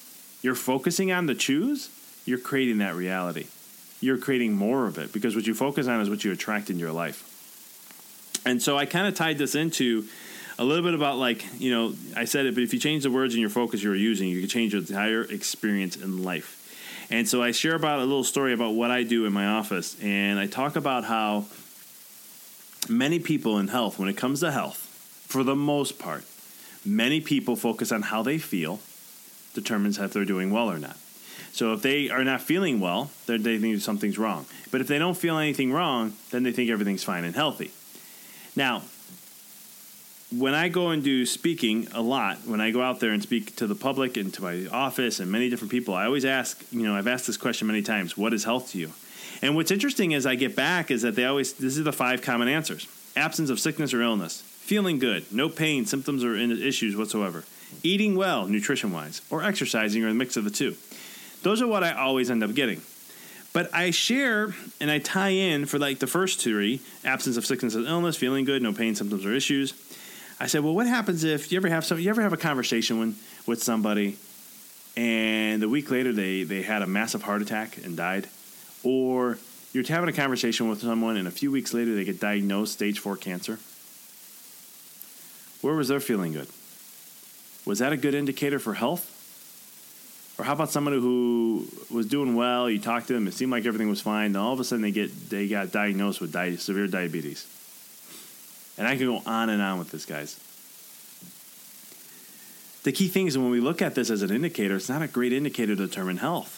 you're 0.41 0.55
focusing 0.55 1.11
on 1.11 1.27
the 1.27 1.35
choose, 1.35 1.89
you're 2.25 2.39
creating 2.39 2.79
that 2.79 2.95
reality. 2.95 3.47
You're 3.99 4.17
creating 4.17 4.53
more 4.53 4.87
of 4.87 4.97
it 4.97 5.13
because 5.13 5.35
what 5.35 5.45
you 5.45 5.53
focus 5.53 5.87
on 5.87 6.01
is 6.01 6.09
what 6.09 6.23
you 6.23 6.31
attract 6.31 6.71
in 6.71 6.79
your 6.79 6.91
life. 6.91 7.27
And 8.43 8.59
so 8.59 8.75
I 8.75 8.87
kind 8.87 9.05
of 9.05 9.13
tied 9.13 9.37
this 9.37 9.53
into 9.53 10.07
a 10.61 10.63
little 10.63 10.83
bit 10.83 10.93
about 10.93 11.17
like 11.17 11.43
you 11.59 11.71
know 11.71 11.93
I 12.15 12.25
said 12.25 12.45
it, 12.45 12.53
but 12.53 12.63
if 12.63 12.71
you 12.71 12.79
change 12.79 13.03
the 13.03 13.11
words 13.11 13.33
and 13.33 13.41
your 13.41 13.49
focus 13.49 13.81
you're 13.81 13.95
using, 13.95 14.29
you 14.29 14.41
can 14.41 14.49
change 14.49 14.73
your 14.73 14.81
entire 14.81 15.23
experience 15.23 15.95
in 15.95 16.23
life. 16.23 16.57
And 17.09 17.27
so 17.27 17.41
I 17.41 17.51
share 17.51 17.75
about 17.75 17.99
a 17.99 18.05
little 18.05 18.23
story 18.23 18.53
about 18.53 18.75
what 18.75 18.91
I 18.91 19.03
do 19.03 19.25
in 19.25 19.33
my 19.33 19.47
office, 19.47 19.99
and 20.01 20.39
I 20.39 20.45
talk 20.45 20.75
about 20.75 21.03
how 21.03 21.45
many 22.87 23.19
people 23.19 23.57
in 23.57 23.69
health, 23.69 23.97
when 23.97 24.07
it 24.07 24.17
comes 24.17 24.39
to 24.41 24.51
health, 24.51 24.77
for 25.27 25.43
the 25.43 25.55
most 25.55 25.97
part, 25.97 26.25
many 26.85 27.21
people 27.21 27.55
focus 27.55 27.91
on 27.91 28.03
how 28.03 28.21
they 28.21 28.37
feel 28.37 28.79
determines 29.53 29.97
if 29.97 30.13
they're 30.13 30.25
doing 30.25 30.51
well 30.51 30.69
or 30.69 30.77
not. 30.77 30.95
So 31.53 31.73
if 31.73 31.81
they 31.81 32.09
are 32.09 32.23
not 32.23 32.41
feeling 32.41 32.79
well, 32.79 33.09
they 33.25 33.37
think 33.39 33.81
something's 33.81 34.17
wrong. 34.17 34.45
But 34.69 34.79
if 34.79 34.87
they 34.87 34.99
don't 34.99 35.17
feel 35.17 35.37
anything 35.37 35.73
wrong, 35.73 36.13
then 36.29 36.43
they 36.43 36.53
think 36.53 36.69
everything's 36.69 37.03
fine 37.03 37.25
and 37.25 37.35
healthy. 37.35 37.71
Now, 38.55 38.83
when 40.31 40.53
I 40.53 40.69
go 40.69 40.89
and 40.89 41.03
do 41.03 41.25
speaking 41.25 41.87
a 41.93 42.01
lot, 42.01 42.39
when 42.45 42.61
I 42.61 42.71
go 42.71 42.81
out 42.81 42.99
there 43.01 43.11
and 43.11 43.21
speak 43.21 43.55
to 43.57 43.67
the 43.67 43.75
public 43.75 44.15
and 44.15 44.33
to 44.35 44.41
my 44.41 44.65
office 44.71 45.19
and 45.19 45.29
many 45.29 45.49
different 45.49 45.71
people, 45.71 45.93
I 45.93 46.05
always 46.05 46.23
ask, 46.23 46.63
you 46.71 46.83
know, 46.83 46.95
I've 46.95 47.07
asked 47.07 47.27
this 47.27 47.37
question 47.37 47.67
many 47.67 47.81
times 47.81 48.17
what 48.17 48.33
is 48.33 48.45
health 48.45 48.71
to 48.71 48.77
you? 48.77 48.91
And 49.41 49.55
what's 49.55 49.71
interesting 49.71 50.13
as 50.13 50.25
I 50.25 50.35
get 50.35 50.55
back 50.55 50.89
is 50.89 51.01
that 51.01 51.15
they 51.15 51.25
always, 51.25 51.53
this 51.53 51.77
is 51.77 51.83
the 51.83 51.91
five 51.91 52.21
common 52.21 52.47
answers 52.47 52.87
absence 53.17 53.49
of 53.49 53.59
sickness 53.59 53.93
or 53.93 54.01
illness, 54.01 54.41
feeling 54.41 54.97
good, 54.97 55.25
no 55.33 55.49
pain, 55.49 55.85
symptoms, 55.85 56.23
or 56.23 56.33
issues 56.35 56.95
whatsoever, 56.95 57.43
eating 57.83 58.15
well, 58.15 58.47
nutrition 58.47 58.93
wise, 58.93 59.21
or 59.29 59.43
exercising, 59.43 60.01
or 60.01 60.07
a 60.07 60.13
mix 60.13 60.37
of 60.37 60.45
the 60.45 60.49
two. 60.49 60.75
Those 61.43 61.61
are 61.61 61.67
what 61.67 61.83
I 61.83 61.91
always 61.91 62.31
end 62.31 62.41
up 62.41 62.53
getting. 62.53 62.81
But 63.51 63.73
I 63.73 63.91
share 63.91 64.55
and 64.79 64.89
I 64.89 64.99
tie 64.99 65.29
in 65.29 65.65
for 65.65 65.77
like 65.77 65.99
the 65.99 66.07
first 66.07 66.39
three 66.39 66.79
absence 67.03 67.35
of 67.35 67.45
sickness 67.45 67.75
or 67.75 67.81
illness, 67.81 68.15
feeling 68.15 68.45
good, 68.45 68.61
no 68.61 68.71
pain, 68.71 68.95
symptoms, 68.95 69.25
or 69.25 69.33
issues 69.33 69.73
I 70.41 70.47
said, 70.47 70.63
well, 70.63 70.73
what 70.73 70.87
happens 70.87 71.23
if 71.23 71.51
you 71.51 71.57
ever 71.57 71.69
have 71.69 71.85
some, 71.85 71.99
you 71.99 72.09
ever 72.09 72.23
have 72.23 72.33
a 72.33 72.37
conversation 72.37 72.97
when, 72.97 73.15
with 73.45 73.61
somebody 73.61 74.17
and 74.97 75.61
a 75.61 75.69
week 75.69 75.91
later 75.91 76.11
they, 76.11 76.41
they 76.41 76.63
had 76.63 76.81
a 76.81 76.87
massive 76.87 77.21
heart 77.21 77.43
attack 77.43 77.77
and 77.77 77.95
died? 77.95 78.27
Or 78.81 79.37
you're 79.71 79.85
having 79.85 80.09
a 80.09 80.13
conversation 80.13 80.67
with 80.67 80.81
someone 80.81 81.15
and 81.15 81.27
a 81.27 81.31
few 81.31 81.51
weeks 81.51 81.75
later 81.75 81.93
they 81.93 82.05
get 82.05 82.19
diagnosed 82.19 82.73
stage 82.73 82.97
four 82.97 83.17
cancer? 83.17 83.59
Where 85.61 85.75
was 85.75 85.89
their 85.89 85.99
feeling 85.99 86.33
good? 86.33 86.47
Was 87.67 87.77
that 87.77 87.93
a 87.93 87.97
good 87.97 88.15
indicator 88.15 88.57
for 88.57 88.73
health? 88.73 89.09
Or 90.39 90.43
how 90.43 90.53
about 90.53 90.71
somebody 90.71 90.99
who 90.99 91.67
was 91.91 92.07
doing 92.07 92.33
well? 92.33 92.67
You 92.67 92.79
talked 92.79 93.05
to 93.09 93.13
them, 93.13 93.27
it 93.27 93.35
seemed 93.35 93.51
like 93.51 93.67
everything 93.67 93.91
was 93.91 94.01
fine. 94.01 94.25
And 94.25 94.37
all 94.37 94.53
of 94.53 94.59
a 94.59 94.63
sudden, 94.63 94.81
they 94.81 94.89
get 94.89 95.29
they 95.29 95.47
got 95.47 95.71
diagnosed 95.71 96.19
with 96.19 96.31
di- 96.31 96.55
severe 96.55 96.87
diabetes. 96.87 97.45
And 98.77 98.87
I 98.87 98.95
can 98.95 99.05
go 99.05 99.21
on 99.25 99.49
and 99.49 99.61
on 99.61 99.79
with 99.79 99.91
this, 99.91 100.05
guys. 100.05 100.39
The 102.83 102.91
key 102.91 103.09
thing 103.09 103.27
is 103.27 103.37
when 103.37 103.51
we 103.51 103.59
look 103.59 103.81
at 103.81 103.93
this 103.93 104.09
as 104.09 104.23
an 104.23 104.31
indicator, 104.31 104.75
it's 104.75 104.89
not 104.89 105.01
a 105.01 105.07
great 105.07 105.33
indicator 105.33 105.75
to 105.75 105.87
determine 105.87 106.17
health. 106.17 106.57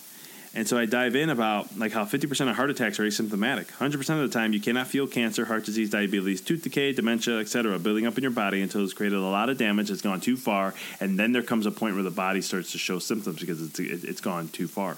And 0.55 0.67
so 0.67 0.77
I 0.77 0.85
dive 0.85 1.15
in 1.15 1.31
about 1.31 1.77
like 1.77 1.91
how 1.91 2.05
50% 2.05 2.49
of 2.49 2.55
heart 2.55 2.69
attacks 2.69 2.99
are 2.99 3.03
asymptomatic. 3.03 3.65
100% 3.71 3.95
of 3.95 4.19
the 4.19 4.27
time, 4.27 4.53
you 4.53 4.61
cannot 4.61 4.85
feel 4.85 5.07
cancer, 5.07 5.45
heart 5.45 5.65
disease, 5.65 5.89
diabetes, 5.89 6.41
tooth 6.41 6.63
decay, 6.63 6.93
dementia, 6.93 7.39
etc., 7.39 7.79
building 7.79 8.05
up 8.05 8.17
in 8.17 8.21
your 8.21 8.31
body 8.31 8.61
until 8.61 8.83
it's 8.83 8.93
created 8.93 9.17
a 9.17 9.21
lot 9.21 9.49
of 9.49 9.57
damage, 9.57 9.89
it's 9.89 10.03
gone 10.03 10.21
too 10.21 10.37
far, 10.37 10.75
and 10.99 11.17
then 11.17 11.31
there 11.31 11.41
comes 11.41 11.65
a 11.65 11.71
point 11.71 11.95
where 11.95 12.03
the 12.03 12.11
body 12.11 12.39
starts 12.41 12.71
to 12.73 12.77
show 12.77 12.99
symptoms 12.99 13.39
because 13.39 13.63
it's, 13.63 13.79
it's 13.79 14.21
gone 14.21 14.47
too 14.47 14.67
far. 14.67 14.97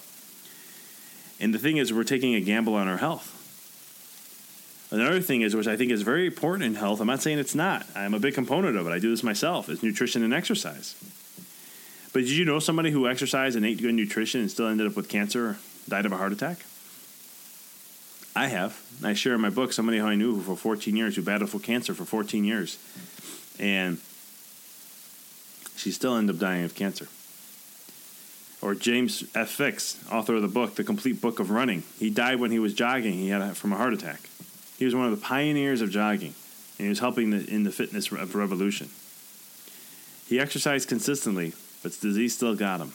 And 1.39 1.53
the 1.53 1.59
thing 1.59 1.77
is, 1.77 1.93
we're 1.93 2.03
taking 2.03 2.35
a 2.35 2.41
gamble 2.41 2.75
on 2.75 2.89
our 2.89 2.97
health. 2.97 3.44
Another 4.95 5.19
thing 5.19 5.41
is, 5.41 5.53
which 5.53 5.67
I 5.67 5.75
think 5.75 5.91
is 5.91 6.03
very 6.03 6.25
important 6.25 6.63
in 6.63 6.75
health, 6.75 7.01
I'm 7.01 7.07
not 7.07 7.21
saying 7.21 7.37
it's 7.37 7.53
not. 7.53 7.85
I'm 7.93 8.13
a 8.13 8.19
big 8.19 8.33
component 8.33 8.77
of 8.77 8.87
it. 8.87 8.91
I 8.91 8.99
do 8.99 9.09
this 9.09 9.23
myself, 9.23 9.67
is 9.67 9.83
nutrition 9.83 10.23
and 10.23 10.33
exercise. 10.33 10.95
But 12.13 12.21
did 12.21 12.29
you 12.29 12.45
know 12.45 12.59
somebody 12.59 12.91
who 12.91 13.05
exercised 13.05 13.57
and 13.57 13.65
ate 13.65 13.81
good 13.81 13.93
nutrition 13.93 14.39
and 14.39 14.49
still 14.49 14.69
ended 14.69 14.87
up 14.87 14.95
with 14.95 15.09
cancer 15.09 15.57
died 15.89 16.05
of 16.05 16.13
a 16.13 16.17
heart 16.17 16.31
attack? 16.31 16.59
I 18.37 18.47
have. 18.47 18.81
I 19.03 19.13
share 19.15 19.33
in 19.33 19.41
my 19.41 19.49
book 19.49 19.73
somebody 19.73 19.97
who 19.97 20.05
I 20.05 20.15
knew 20.15 20.35
who 20.35 20.41
for 20.41 20.55
14 20.55 20.95
years 20.95 21.17
who 21.17 21.21
battled 21.21 21.49
for 21.49 21.59
cancer 21.59 21.93
for 21.93 22.05
14 22.05 22.45
years. 22.45 22.77
And 23.59 23.97
she 25.75 25.91
still 25.91 26.15
ended 26.15 26.37
up 26.37 26.39
dying 26.39 26.63
of 26.63 26.73
cancer. 26.73 27.09
Or 28.61 28.75
James 28.75 29.25
F. 29.35 29.57
Fixx, 29.57 30.09
author 30.09 30.35
of 30.35 30.41
the 30.41 30.47
book, 30.47 30.75
The 30.75 30.85
Complete 30.85 31.19
Book 31.19 31.41
of 31.41 31.51
Running. 31.51 31.83
He 31.99 32.09
died 32.09 32.39
when 32.39 32.51
he 32.51 32.59
was 32.59 32.73
jogging. 32.73 33.15
He 33.15 33.27
had 33.27 33.41
a, 33.41 33.53
from 33.53 33.73
a 33.73 33.75
heart 33.75 33.93
attack. 33.93 34.29
He 34.77 34.85
was 34.85 34.95
one 34.95 35.05
of 35.05 35.11
the 35.11 35.23
pioneers 35.25 35.81
of 35.81 35.89
jogging, 35.89 36.33
and 36.77 36.85
he 36.85 36.89
was 36.89 36.99
helping 36.99 37.29
the, 37.29 37.49
in 37.49 37.63
the 37.63 37.71
fitness 37.71 38.11
revolution. 38.11 38.89
He 40.27 40.39
exercised 40.39 40.89
consistently, 40.89 41.53
but 41.83 41.99
disease 42.01 42.35
still 42.35 42.55
got 42.55 42.81
him. 42.81 42.93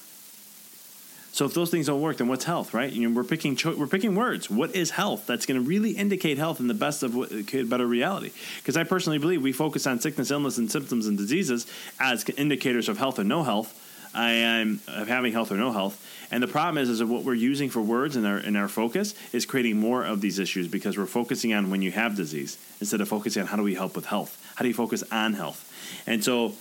So 1.32 1.44
if 1.44 1.54
those 1.54 1.70
things 1.70 1.86
don't 1.86 2.00
work, 2.00 2.16
then 2.16 2.26
what's 2.26 2.44
health, 2.44 2.74
right? 2.74 2.92
You 2.92 3.08
know, 3.08 3.14
we're 3.14 3.24
picking 3.24 3.54
cho- 3.54 3.76
we're 3.76 3.86
picking 3.86 4.16
words. 4.16 4.50
What 4.50 4.74
is 4.74 4.90
health? 4.90 5.26
That's 5.26 5.46
going 5.46 5.62
to 5.62 5.66
really 5.66 5.92
indicate 5.92 6.38
health 6.38 6.58
in 6.58 6.66
the 6.66 6.74
best 6.74 7.04
of 7.04 7.14
what, 7.14 7.30
better 7.68 7.86
reality. 7.86 8.32
Because 8.56 8.76
I 8.76 8.82
personally 8.82 9.18
believe 9.18 9.40
we 9.40 9.52
focus 9.52 9.86
on 9.86 10.00
sickness, 10.00 10.32
illness, 10.32 10.58
and 10.58 10.70
symptoms 10.70 11.06
and 11.06 11.16
diseases 11.16 11.68
as 12.00 12.28
indicators 12.30 12.88
of 12.88 12.98
health 12.98 13.20
and 13.20 13.28
no 13.28 13.44
health. 13.44 13.76
I 14.14 14.32
am 14.32 14.80
of 14.88 15.08
having 15.08 15.32
health 15.32 15.52
or 15.52 15.56
no 15.56 15.72
health. 15.72 16.06
And 16.30 16.42
the 16.42 16.48
problem 16.48 16.78
is, 16.78 16.88
is 16.88 16.98
that 17.00 17.06
what 17.06 17.24
we're 17.24 17.34
using 17.34 17.70
for 17.70 17.80
words 17.80 18.16
in 18.16 18.24
our 18.24 18.38
in 18.38 18.56
our 18.56 18.68
focus 18.68 19.14
is 19.32 19.46
creating 19.46 19.78
more 19.78 20.04
of 20.04 20.20
these 20.20 20.38
issues 20.38 20.68
because 20.68 20.96
we're 20.96 21.06
focusing 21.06 21.52
on 21.52 21.70
when 21.70 21.82
you 21.82 21.90
have 21.92 22.16
disease 22.16 22.58
instead 22.80 23.00
of 23.00 23.08
focusing 23.08 23.42
on 23.42 23.48
how 23.48 23.56
do 23.56 23.62
we 23.62 23.74
help 23.74 23.96
with 23.96 24.06
health. 24.06 24.40
How 24.56 24.62
do 24.62 24.68
you 24.68 24.74
focus 24.74 25.02
on 25.10 25.34
health? 25.34 25.66
And 26.06 26.22
so, 26.24 26.54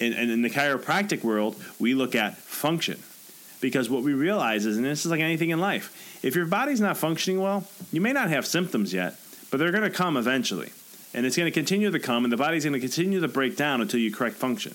in, 0.00 0.12
in 0.12 0.42
the 0.42 0.50
chiropractic 0.50 1.22
world, 1.22 1.62
we 1.78 1.94
look 1.94 2.14
at 2.14 2.36
function 2.36 3.02
because 3.60 3.88
what 3.88 4.02
we 4.02 4.12
realize 4.12 4.66
is, 4.66 4.76
and 4.76 4.84
this 4.84 5.04
is 5.06 5.10
like 5.10 5.20
anything 5.20 5.50
in 5.50 5.58
life, 5.58 6.20
if 6.22 6.34
your 6.34 6.46
body's 6.46 6.80
not 6.80 6.96
functioning 6.96 7.40
well, 7.40 7.64
you 7.92 8.00
may 8.00 8.12
not 8.12 8.28
have 8.28 8.46
symptoms 8.46 8.92
yet, 8.92 9.16
but 9.50 9.58
they're 9.58 9.70
going 9.70 9.84
to 9.84 9.90
come 9.90 10.16
eventually. 10.16 10.70
And 11.14 11.24
it's 11.24 11.36
going 11.36 11.46
to 11.46 11.54
continue 11.54 11.90
to 11.90 11.98
come, 11.98 12.24
and 12.24 12.32
the 12.32 12.36
body's 12.36 12.64
going 12.64 12.74
to 12.74 12.80
continue 12.80 13.20
to 13.20 13.28
break 13.28 13.56
down 13.56 13.80
until 13.80 14.00
you 14.00 14.12
correct 14.12 14.36
function. 14.36 14.74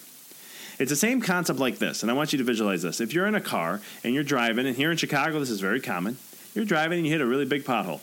It's 0.80 0.90
the 0.90 0.96
same 0.96 1.22
concept 1.22 1.60
like 1.60 1.78
this, 1.78 2.02
and 2.04 2.10
I 2.10 2.14
want 2.14 2.32
you 2.32 2.38
to 2.38 2.46
visualize 2.46 2.82
this. 2.82 3.02
If 3.02 3.14
you're 3.14 3.28
in 3.28 3.36
a 3.36 3.42
car 3.42 3.82
and 4.04 4.14
you're 4.14 4.24
driving, 4.24 4.66
and 4.66 4.76
here 4.76 4.92
in 4.92 4.98
Chicago, 4.98 5.40
this 5.40 5.50
is 5.50 5.60
very 5.60 5.82
common, 5.82 6.18
you're 6.56 6.66
driving 6.66 7.00
and 7.00 7.06
you 7.06 7.12
hit 7.12 7.22
a 7.22 7.26
really 7.26 7.46
big 7.46 7.66
pothole. 7.66 8.00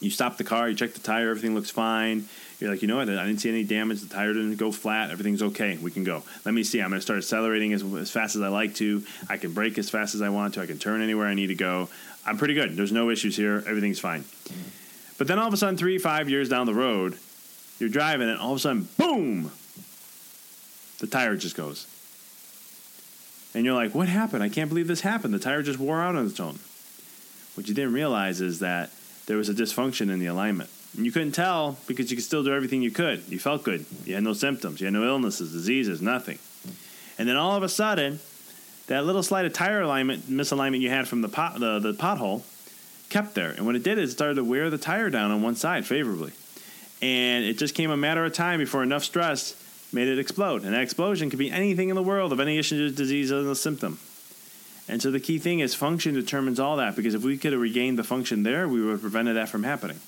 You 0.00 0.10
stop 0.10 0.36
the 0.36 0.44
car, 0.44 0.68
you 0.68 0.74
check 0.74 0.92
the 0.92 1.00
tire, 1.00 1.30
everything 1.30 1.54
looks 1.54 1.70
fine. 1.70 2.28
You're 2.58 2.70
like, 2.70 2.82
you 2.82 2.88
know 2.88 2.96
what? 2.96 3.08
I 3.08 3.26
didn't 3.26 3.40
see 3.40 3.50
any 3.50 3.64
damage. 3.64 4.00
The 4.00 4.12
tire 4.12 4.32
didn't 4.32 4.56
go 4.56 4.72
flat. 4.72 5.10
Everything's 5.10 5.42
okay. 5.42 5.76
We 5.76 5.90
can 5.90 6.04
go. 6.04 6.22
Let 6.44 6.54
me 6.54 6.64
see. 6.64 6.80
I'm 6.80 6.88
going 6.88 6.98
to 6.98 7.02
start 7.02 7.18
accelerating 7.18 7.72
as, 7.74 7.82
as 7.82 8.10
fast 8.10 8.34
as 8.34 8.42
I 8.42 8.48
like 8.48 8.74
to. 8.76 9.04
I 9.28 9.36
can 9.36 9.52
brake 9.52 9.76
as 9.76 9.90
fast 9.90 10.14
as 10.14 10.22
I 10.22 10.30
want 10.30 10.54
to. 10.54 10.62
I 10.62 10.66
can 10.66 10.78
turn 10.78 11.02
anywhere 11.02 11.26
I 11.26 11.34
need 11.34 11.48
to 11.48 11.54
go. 11.54 11.90
I'm 12.24 12.38
pretty 12.38 12.54
good. 12.54 12.74
There's 12.76 12.92
no 12.92 13.10
issues 13.10 13.36
here. 13.36 13.62
Everything's 13.66 14.00
fine. 14.00 14.22
Mm-hmm. 14.22 14.68
But 15.18 15.28
then 15.28 15.38
all 15.38 15.48
of 15.48 15.52
a 15.52 15.56
sudden, 15.56 15.76
three, 15.76 15.98
five 15.98 16.30
years 16.30 16.48
down 16.48 16.66
the 16.66 16.74
road, 16.74 17.18
you're 17.78 17.90
driving, 17.90 18.28
and 18.30 18.38
all 18.38 18.52
of 18.52 18.56
a 18.56 18.60
sudden, 18.60 18.88
boom, 18.96 19.52
the 20.98 21.06
tire 21.06 21.36
just 21.36 21.56
goes. 21.56 21.86
And 23.54 23.64
you're 23.64 23.74
like, 23.74 23.94
what 23.94 24.08
happened? 24.08 24.42
I 24.42 24.48
can't 24.48 24.68
believe 24.68 24.86
this 24.86 25.00
happened. 25.00 25.32
The 25.32 25.38
tire 25.38 25.62
just 25.62 25.78
wore 25.78 26.00
out 26.00 26.14
on 26.14 26.26
its 26.26 26.40
own. 26.40 26.58
What 27.54 27.68
you 27.68 27.74
didn't 27.74 27.94
realize 27.94 28.40
is 28.40 28.58
that 28.58 28.90
there 29.26 29.36
was 29.36 29.48
a 29.48 29.54
dysfunction 29.54 30.10
in 30.10 30.18
the 30.18 30.26
alignment. 30.26 30.70
And 30.96 31.04
you 31.04 31.12
couldn't 31.12 31.32
tell 31.32 31.78
because 31.86 32.10
you 32.10 32.16
could 32.16 32.24
still 32.24 32.44
do 32.44 32.52
everything 32.52 32.82
you 32.82 32.90
could. 32.90 33.22
You 33.28 33.38
felt 33.38 33.64
good. 33.64 33.86
You 34.04 34.14
had 34.14 34.24
no 34.24 34.34
symptoms. 34.34 34.80
You 34.80 34.86
had 34.86 34.94
no 34.94 35.04
illnesses, 35.04 35.52
diseases, 35.52 36.02
nothing. 36.02 36.38
And 37.18 37.28
then 37.28 37.36
all 37.36 37.56
of 37.56 37.62
a 37.62 37.68
sudden, 37.68 38.20
that 38.86 39.04
little 39.04 39.22
slight 39.22 39.46
of 39.46 39.52
tire 39.52 39.80
alignment 39.80 40.24
misalignment 40.24 40.80
you 40.80 40.90
had 40.90 41.08
from 41.08 41.22
the 41.22 41.28
pot, 41.28 41.58
the, 41.58 41.78
the 41.78 41.92
pothole 41.92 42.42
kept 43.08 43.34
there. 43.34 43.50
And 43.50 43.66
what 43.66 43.74
it 43.74 43.82
did 43.82 43.98
is 43.98 44.10
it 44.10 44.12
started 44.12 44.34
to 44.34 44.44
wear 44.44 44.70
the 44.70 44.78
tire 44.78 45.10
down 45.10 45.30
on 45.30 45.42
one 45.42 45.56
side 45.56 45.86
favorably. 45.86 46.32
And 47.02 47.44
it 47.44 47.58
just 47.58 47.74
came 47.74 47.90
a 47.90 47.96
matter 47.96 48.24
of 48.24 48.32
time 48.32 48.58
before 48.58 48.82
enough 48.82 49.04
stress 49.04 49.54
made 49.92 50.08
it 50.08 50.18
explode. 50.18 50.64
And 50.64 50.74
that 50.74 50.82
explosion 50.82 51.30
could 51.30 51.38
be 51.38 51.50
anything 51.50 51.88
in 51.88 51.96
the 51.96 52.02
world 52.02 52.32
of 52.32 52.40
any 52.40 52.58
issue, 52.58 52.90
disease, 52.90 53.32
or 53.32 53.54
symptom. 53.54 53.98
And 54.88 55.02
so 55.02 55.10
the 55.10 55.20
key 55.20 55.38
thing 55.38 55.60
is 55.60 55.74
function 55.74 56.14
determines 56.14 56.60
all 56.60 56.76
that 56.76 56.94
because 56.94 57.14
if 57.14 57.22
we 57.22 57.38
could 57.38 57.52
have 57.52 57.60
regained 57.60 57.98
the 57.98 58.04
function 58.04 58.42
there, 58.42 58.68
we 58.68 58.80
would 58.80 58.92
have 58.92 59.00
prevented 59.00 59.36
that 59.36 59.48
from 59.48 59.64
happening. 59.64 59.98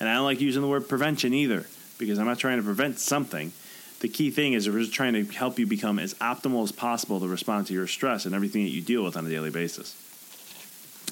And 0.00 0.08
I 0.08 0.14
don't 0.14 0.24
like 0.24 0.40
using 0.40 0.62
the 0.62 0.68
word 0.68 0.88
prevention 0.88 1.34
either 1.34 1.66
because 1.98 2.18
I'm 2.18 2.26
not 2.26 2.38
trying 2.38 2.56
to 2.56 2.64
prevent 2.64 2.98
something. 2.98 3.52
The 4.00 4.08
key 4.08 4.30
thing 4.30 4.54
is 4.54 4.68
we're 4.68 4.80
just 4.80 4.94
trying 4.94 5.12
to 5.12 5.24
help 5.24 5.58
you 5.58 5.66
become 5.66 5.98
as 5.98 6.14
optimal 6.14 6.64
as 6.64 6.72
possible 6.72 7.20
to 7.20 7.28
respond 7.28 7.66
to 7.66 7.74
your 7.74 7.86
stress 7.86 8.24
and 8.24 8.34
everything 8.34 8.64
that 8.64 8.70
you 8.70 8.80
deal 8.80 9.04
with 9.04 9.16
on 9.16 9.26
a 9.26 9.28
daily 9.28 9.50
basis. 9.50 9.94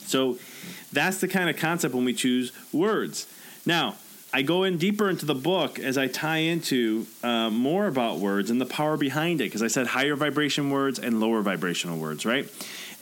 So 0.07 0.38
that's 0.90 1.18
the 1.20 1.28
kind 1.28 1.50
of 1.50 1.57
concept 1.59 1.94
when 1.94 2.07
we 2.07 2.14
choose 2.14 2.50
words. 2.72 3.26
Now, 3.66 3.96
I 4.33 4.43
go 4.43 4.64
in 4.64 4.77
deeper 4.77 5.09
into 5.09 5.25
the 5.25 5.35
book 5.35 5.79
as 5.79 5.97
I 5.97 6.07
tie 6.07 6.38
into 6.38 7.07
uh, 7.23 7.49
more 7.49 7.87
about 7.87 8.19
words 8.19 8.51
and 8.51 8.61
the 8.61 8.67
power 8.67 8.97
behind 8.97 9.41
it 9.41 9.45
because 9.45 9.62
I 9.62 9.69
said 9.69 9.87
higher 9.87 10.17
vibration 10.17 10.71
words 10.71 10.99
and 10.99 11.19
lower 11.19 11.41
vibrational 11.41 11.99
words, 11.99 12.27
right? 12.27 12.47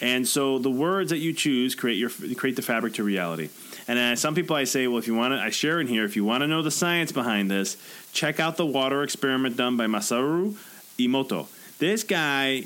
And 0.01 0.29
so 0.29 0.59
the 0.59 0.71
words 0.71 1.11
that 1.11 1.19
you 1.19 1.33
choose 1.33 1.75
create 1.75 1.97
your 1.97 2.11
create 2.37 2.55
the 2.55 2.63
fabric 2.63 2.95
to 2.95 3.03
reality. 3.03 3.49
And 3.89 3.99
uh, 3.99 4.17
some 4.17 4.35
people 4.35 4.55
I 4.55 4.65
say, 4.65 4.87
well, 4.87 4.99
if 4.99 5.07
you 5.07 5.15
want 5.15 5.33
to, 5.33 5.39
I 5.39 5.51
share 5.51 5.81
in 5.81 5.87
here. 5.87 6.05
If 6.05 6.17
you 6.17 6.25
want 6.25 6.43
to 6.43 6.47
know 6.47 6.63
the 6.63 6.71
science 6.71 7.13
behind 7.13 7.51
this, 7.51 7.77
check 8.13 8.39
out 8.39 8.57
the 8.57 8.67
water 8.67 9.03
experiment 9.03 9.57
done 9.57 9.77
by 9.77 9.87
Masaru 9.87 10.57
Emoto. 10.99 11.47
This 11.79 12.03
guy, 12.03 12.65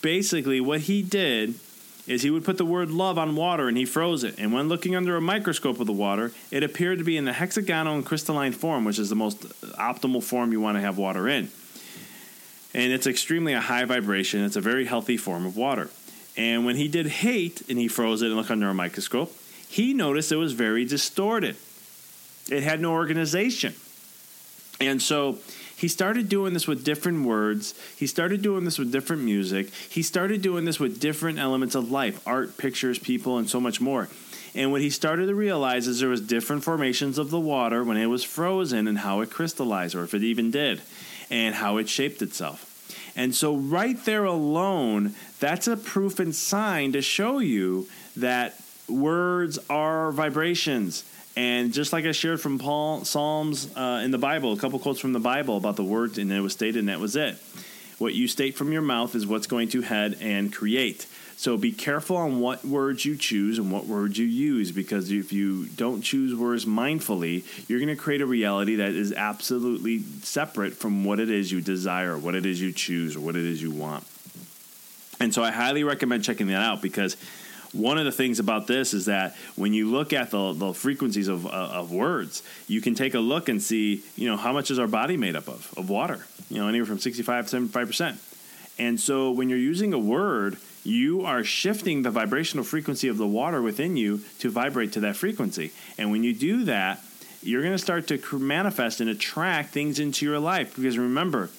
basically, 0.00 0.60
what 0.60 0.80
he 0.80 1.02
did 1.02 1.54
is 2.10 2.22
he 2.22 2.30
would 2.30 2.44
put 2.44 2.58
the 2.58 2.64
word 2.64 2.90
love 2.90 3.18
on 3.18 3.36
water 3.36 3.68
and 3.68 3.76
he 3.76 3.84
froze 3.84 4.24
it. 4.24 4.34
And 4.36 4.52
when 4.52 4.68
looking 4.68 4.96
under 4.96 5.14
a 5.16 5.20
microscope 5.20 5.78
of 5.78 5.86
the 5.86 5.92
water, 5.92 6.32
it 6.50 6.64
appeared 6.64 6.98
to 6.98 7.04
be 7.04 7.16
in 7.16 7.24
the 7.24 7.32
hexagonal 7.32 7.94
and 7.94 8.04
crystalline 8.04 8.50
form, 8.50 8.84
which 8.84 8.98
is 8.98 9.10
the 9.10 9.14
most 9.14 9.42
optimal 9.78 10.20
form 10.20 10.50
you 10.50 10.60
want 10.60 10.76
to 10.76 10.80
have 10.80 10.98
water 10.98 11.28
in. 11.28 11.50
And 12.74 12.92
it's 12.92 13.06
extremely 13.06 13.52
a 13.52 13.60
high 13.60 13.84
vibration. 13.84 14.44
It's 14.44 14.56
a 14.56 14.60
very 14.60 14.86
healthy 14.86 15.16
form 15.16 15.46
of 15.46 15.56
water. 15.56 15.88
And 16.36 16.66
when 16.66 16.74
he 16.74 16.88
did 16.88 17.06
hate 17.06 17.62
and 17.68 17.78
he 17.78 17.86
froze 17.86 18.22
it 18.22 18.26
and 18.26 18.36
looked 18.36 18.50
under 18.50 18.68
a 18.68 18.74
microscope, 18.74 19.32
he 19.68 19.94
noticed 19.94 20.32
it 20.32 20.36
was 20.36 20.52
very 20.52 20.84
distorted. 20.84 21.54
It 22.50 22.64
had 22.64 22.80
no 22.80 22.90
organization. 22.90 23.76
And 24.80 25.00
so 25.00 25.38
he 25.80 25.88
started 25.88 26.28
doing 26.28 26.52
this 26.52 26.66
with 26.66 26.84
different 26.84 27.24
words. 27.24 27.72
He 27.96 28.06
started 28.06 28.42
doing 28.42 28.66
this 28.66 28.78
with 28.78 28.92
different 28.92 29.22
music. 29.22 29.70
He 29.88 30.02
started 30.02 30.42
doing 30.42 30.66
this 30.66 30.78
with 30.78 31.00
different 31.00 31.38
elements 31.38 31.74
of 31.74 31.90
life 31.90 32.20
art, 32.28 32.58
pictures, 32.58 32.98
people, 32.98 33.38
and 33.38 33.48
so 33.48 33.58
much 33.62 33.80
more. 33.80 34.10
And 34.54 34.72
what 34.72 34.82
he 34.82 34.90
started 34.90 35.28
to 35.28 35.34
realize 35.34 35.86
is 35.86 36.00
there 36.00 36.10
was 36.10 36.20
different 36.20 36.64
formations 36.64 37.16
of 37.16 37.30
the 37.30 37.40
water 37.40 37.82
when 37.82 37.96
it 37.96 38.08
was 38.08 38.22
frozen 38.22 38.86
and 38.88 38.98
how 38.98 39.22
it 39.22 39.30
crystallized, 39.30 39.94
or 39.94 40.04
if 40.04 40.12
it 40.12 40.22
even 40.22 40.50
did, 40.50 40.82
and 41.30 41.54
how 41.54 41.78
it 41.78 41.88
shaped 41.88 42.20
itself. 42.20 42.66
And 43.16 43.34
so, 43.34 43.56
right 43.56 44.04
there 44.04 44.24
alone, 44.24 45.14
that's 45.38 45.66
a 45.66 45.78
proof 45.78 46.20
and 46.20 46.34
sign 46.34 46.92
to 46.92 47.00
show 47.00 47.38
you 47.38 47.88
that 48.16 48.60
words 48.86 49.58
are 49.70 50.12
vibrations. 50.12 51.04
And 51.36 51.72
just 51.72 51.92
like 51.92 52.04
I 52.04 52.12
shared 52.12 52.40
from 52.40 52.58
Paul 52.58 53.04
Psalms 53.04 53.74
uh, 53.76 54.02
in 54.04 54.10
the 54.10 54.18
Bible, 54.18 54.52
a 54.52 54.56
couple 54.56 54.78
quotes 54.78 55.00
from 55.00 55.12
the 55.12 55.20
Bible 55.20 55.56
about 55.56 55.76
the 55.76 55.84
words, 55.84 56.18
and 56.18 56.30
it 56.32 56.40
was 56.40 56.52
stated, 56.52 56.80
and 56.80 56.88
that 56.88 57.00
was 57.00 57.16
it. 57.16 57.38
What 57.98 58.14
you 58.14 58.28
state 58.28 58.56
from 58.56 58.72
your 58.72 58.82
mouth 58.82 59.14
is 59.14 59.26
what's 59.26 59.46
going 59.46 59.68
to 59.68 59.82
head 59.82 60.16
and 60.20 60.52
create. 60.52 61.06
So 61.36 61.56
be 61.56 61.72
careful 61.72 62.18
on 62.18 62.40
what 62.40 62.64
words 62.66 63.04
you 63.06 63.16
choose 63.16 63.58
and 63.58 63.72
what 63.72 63.86
words 63.86 64.18
you 64.18 64.26
use, 64.26 64.72
because 64.72 65.10
if 65.10 65.32
you 65.32 65.66
don't 65.66 66.02
choose 66.02 66.34
words 66.34 66.66
mindfully, 66.66 67.44
you're 67.68 67.78
going 67.78 67.88
to 67.88 67.96
create 67.96 68.20
a 68.20 68.26
reality 68.26 68.76
that 68.76 68.90
is 68.90 69.12
absolutely 69.12 70.02
separate 70.22 70.74
from 70.74 71.04
what 71.04 71.18
it 71.18 71.30
is 71.30 71.50
you 71.50 71.62
desire, 71.62 72.18
what 72.18 72.34
it 72.34 72.44
is 72.44 72.60
you 72.60 72.72
choose, 72.72 73.16
or 73.16 73.20
what 73.20 73.36
it 73.36 73.44
is 73.46 73.62
you 73.62 73.70
want. 73.70 74.04
And 75.18 75.32
so 75.32 75.42
I 75.42 75.50
highly 75.50 75.84
recommend 75.84 76.24
checking 76.24 76.48
that 76.48 76.62
out 76.62 76.82
because 76.82 77.16
one 77.72 77.98
of 77.98 78.04
the 78.04 78.12
things 78.12 78.38
about 78.38 78.66
this 78.66 78.92
is 78.94 79.06
that 79.06 79.36
when 79.56 79.72
you 79.72 79.90
look 79.90 80.12
at 80.12 80.30
the, 80.30 80.52
the 80.52 80.74
frequencies 80.74 81.28
of, 81.28 81.46
uh, 81.46 81.50
of 81.50 81.92
words, 81.92 82.42
you 82.66 82.80
can 82.80 82.94
take 82.94 83.14
a 83.14 83.20
look 83.20 83.48
and 83.48 83.62
see, 83.62 84.02
you 84.16 84.28
know, 84.28 84.36
how 84.36 84.52
much 84.52 84.70
is 84.70 84.78
our 84.78 84.88
body 84.88 85.16
made 85.16 85.36
up 85.36 85.48
of? 85.48 85.72
Of 85.76 85.88
water, 85.88 86.26
you 86.48 86.58
know, 86.58 86.68
anywhere 86.68 86.86
from 86.86 86.98
65 86.98 87.48
to 87.48 87.56
75%. 87.56 88.16
And 88.78 88.98
so 88.98 89.30
when 89.30 89.48
you're 89.48 89.58
using 89.58 89.92
a 89.92 89.98
word, 89.98 90.56
you 90.82 91.22
are 91.24 91.44
shifting 91.44 92.02
the 92.02 92.10
vibrational 92.10 92.64
frequency 92.64 93.08
of 93.08 93.18
the 93.18 93.26
water 93.26 93.60
within 93.60 93.96
you 93.96 94.22
to 94.38 94.50
vibrate 94.50 94.92
to 94.94 95.00
that 95.00 95.16
frequency. 95.16 95.72
And 95.98 96.10
when 96.10 96.24
you 96.24 96.34
do 96.34 96.64
that, 96.64 97.04
you're 97.42 97.62
going 97.62 97.74
to 97.74 97.78
start 97.78 98.06
to 98.08 98.38
manifest 98.38 99.00
and 99.00 99.08
attract 99.08 99.72
things 99.72 99.98
into 99.98 100.26
your 100.26 100.38
life. 100.38 100.76
Because 100.76 100.98
remember, 100.98 101.50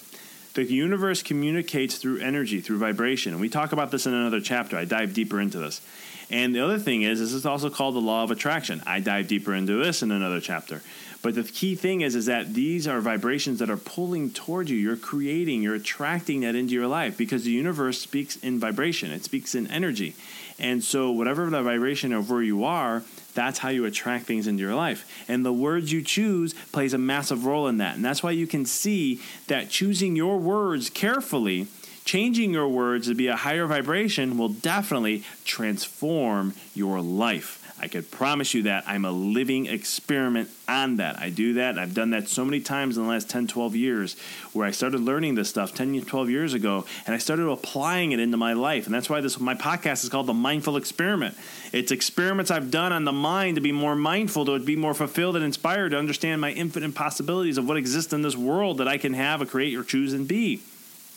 the 0.53 0.63
universe 0.63 1.23
communicates 1.23 1.97
through 1.97 2.19
energy, 2.19 2.61
through 2.61 2.79
vibration. 2.79 3.31
And 3.31 3.41
we 3.41 3.49
talk 3.49 3.71
about 3.71 3.91
this 3.91 4.05
in 4.05 4.13
another 4.13 4.41
chapter. 4.41 4.77
I 4.77 4.85
dive 4.85 5.13
deeper 5.13 5.39
into 5.39 5.57
this. 5.57 5.81
And 6.29 6.55
the 6.55 6.61
other 6.61 6.79
thing 6.79 7.01
is, 7.01 7.19
this 7.19 7.33
is 7.33 7.45
also 7.45 7.69
called 7.69 7.95
the 7.95 7.99
law 7.99 8.23
of 8.23 8.31
attraction. 8.31 8.81
I 8.85 9.01
dive 9.01 9.27
deeper 9.27 9.53
into 9.53 9.83
this 9.83 10.01
in 10.01 10.11
another 10.11 10.39
chapter. 10.39 10.81
But 11.21 11.35
the 11.35 11.43
key 11.43 11.75
thing 11.75 12.01
is, 12.01 12.15
is 12.15 12.25
that 12.25 12.53
these 12.53 12.87
are 12.87 12.99
vibrations 12.99 13.59
that 13.59 13.69
are 13.69 13.77
pulling 13.77 14.31
toward 14.31 14.69
you. 14.69 14.77
You're 14.77 14.95
creating, 14.95 15.61
you're 15.61 15.75
attracting 15.75 16.41
that 16.41 16.55
into 16.55 16.73
your 16.73 16.87
life 16.87 17.17
because 17.17 17.43
the 17.43 17.51
universe 17.51 17.99
speaks 17.99 18.37
in 18.37 18.59
vibration. 18.59 19.11
It 19.11 19.23
speaks 19.23 19.53
in 19.53 19.67
energy. 19.67 20.15
And 20.57 20.83
so, 20.83 21.11
whatever 21.11 21.49
the 21.49 21.61
vibration 21.61 22.11
of 22.11 22.29
where 22.29 22.41
you 22.41 22.63
are, 22.63 23.03
that's 23.33 23.59
how 23.59 23.69
you 23.69 23.85
attract 23.85 24.25
things 24.25 24.47
into 24.47 24.61
your 24.61 24.75
life. 24.75 25.05
And 25.27 25.45
the 25.45 25.53
words 25.53 25.91
you 25.91 26.01
choose 26.01 26.53
plays 26.71 26.93
a 26.93 26.97
massive 26.97 27.45
role 27.45 27.67
in 27.67 27.77
that. 27.77 27.95
And 27.95 28.05
that's 28.05 28.23
why 28.23 28.31
you 28.31 28.47
can 28.47 28.65
see 28.65 29.21
that 29.47 29.69
choosing 29.69 30.15
your 30.15 30.37
words 30.37 30.89
carefully, 30.89 31.67
changing 32.05 32.51
your 32.51 32.67
words 32.67 33.07
to 33.07 33.15
be 33.15 33.27
a 33.27 33.35
higher 33.35 33.65
vibration 33.65 34.37
will 34.37 34.49
definitely 34.49 35.23
transform 35.45 36.53
your 36.73 37.01
life. 37.01 37.60
I 37.83 37.87
could 37.87 38.11
promise 38.11 38.53
you 38.53 38.63
that 38.63 38.83
I'm 38.85 39.05
a 39.05 39.11
living 39.11 39.65
experiment 39.65 40.49
on 40.67 40.97
that. 40.97 41.19
I 41.19 41.31
do 41.31 41.55
that. 41.55 41.79
I've 41.79 41.95
done 41.95 42.11
that 42.11 42.27
so 42.27 42.45
many 42.45 42.61
times 42.61 42.95
in 42.95 43.03
the 43.03 43.09
last 43.09 43.27
10, 43.27 43.47
12 43.47 43.75
years 43.75 44.19
where 44.53 44.67
I 44.67 44.71
started 44.71 45.01
learning 45.01 45.33
this 45.33 45.49
stuff 45.49 45.73
10, 45.73 46.01
12 46.01 46.29
years 46.29 46.53
ago 46.53 46.85
and 47.07 47.15
I 47.15 47.17
started 47.17 47.49
applying 47.49 48.11
it 48.11 48.19
into 48.19 48.37
my 48.37 48.53
life. 48.53 48.85
And 48.85 48.93
that's 48.93 49.09
why 49.09 49.19
this 49.19 49.39
my 49.39 49.55
podcast 49.55 50.03
is 50.03 50.09
called 50.09 50.27
The 50.27 50.33
Mindful 50.33 50.77
Experiment. 50.77 51.35
It's 51.73 51.91
experiments 51.91 52.51
I've 52.51 52.69
done 52.69 52.93
on 52.93 53.03
the 53.03 53.11
mind 53.11 53.55
to 53.55 53.61
be 53.61 53.71
more 53.71 53.95
mindful, 53.95 54.45
to 54.45 54.59
be 54.59 54.75
more 54.75 54.93
fulfilled 54.93 55.35
and 55.35 55.43
inspired, 55.43 55.89
to 55.89 55.97
understand 55.97 56.39
my 56.39 56.51
infinite 56.51 56.93
possibilities 56.93 57.57
of 57.57 57.67
what 57.67 57.77
exists 57.77 58.13
in 58.13 58.21
this 58.21 58.37
world 58.37 58.77
that 58.77 58.87
I 58.87 58.99
can 58.99 59.15
have, 59.15 59.41
or 59.41 59.47
create, 59.47 59.75
or 59.75 59.83
choose 59.83 60.13
and 60.13 60.27
be. 60.27 60.61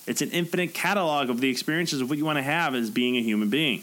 It's 0.06 0.22
an 0.22 0.30
infinite 0.30 0.72
catalog 0.72 1.28
of 1.28 1.40
the 1.40 1.50
experiences 1.50 2.00
of 2.00 2.08
what 2.08 2.16
you 2.16 2.24
want 2.24 2.38
to 2.38 2.42
have 2.42 2.74
as 2.74 2.90
being 2.90 3.16
a 3.16 3.22
human 3.22 3.50
being. 3.50 3.82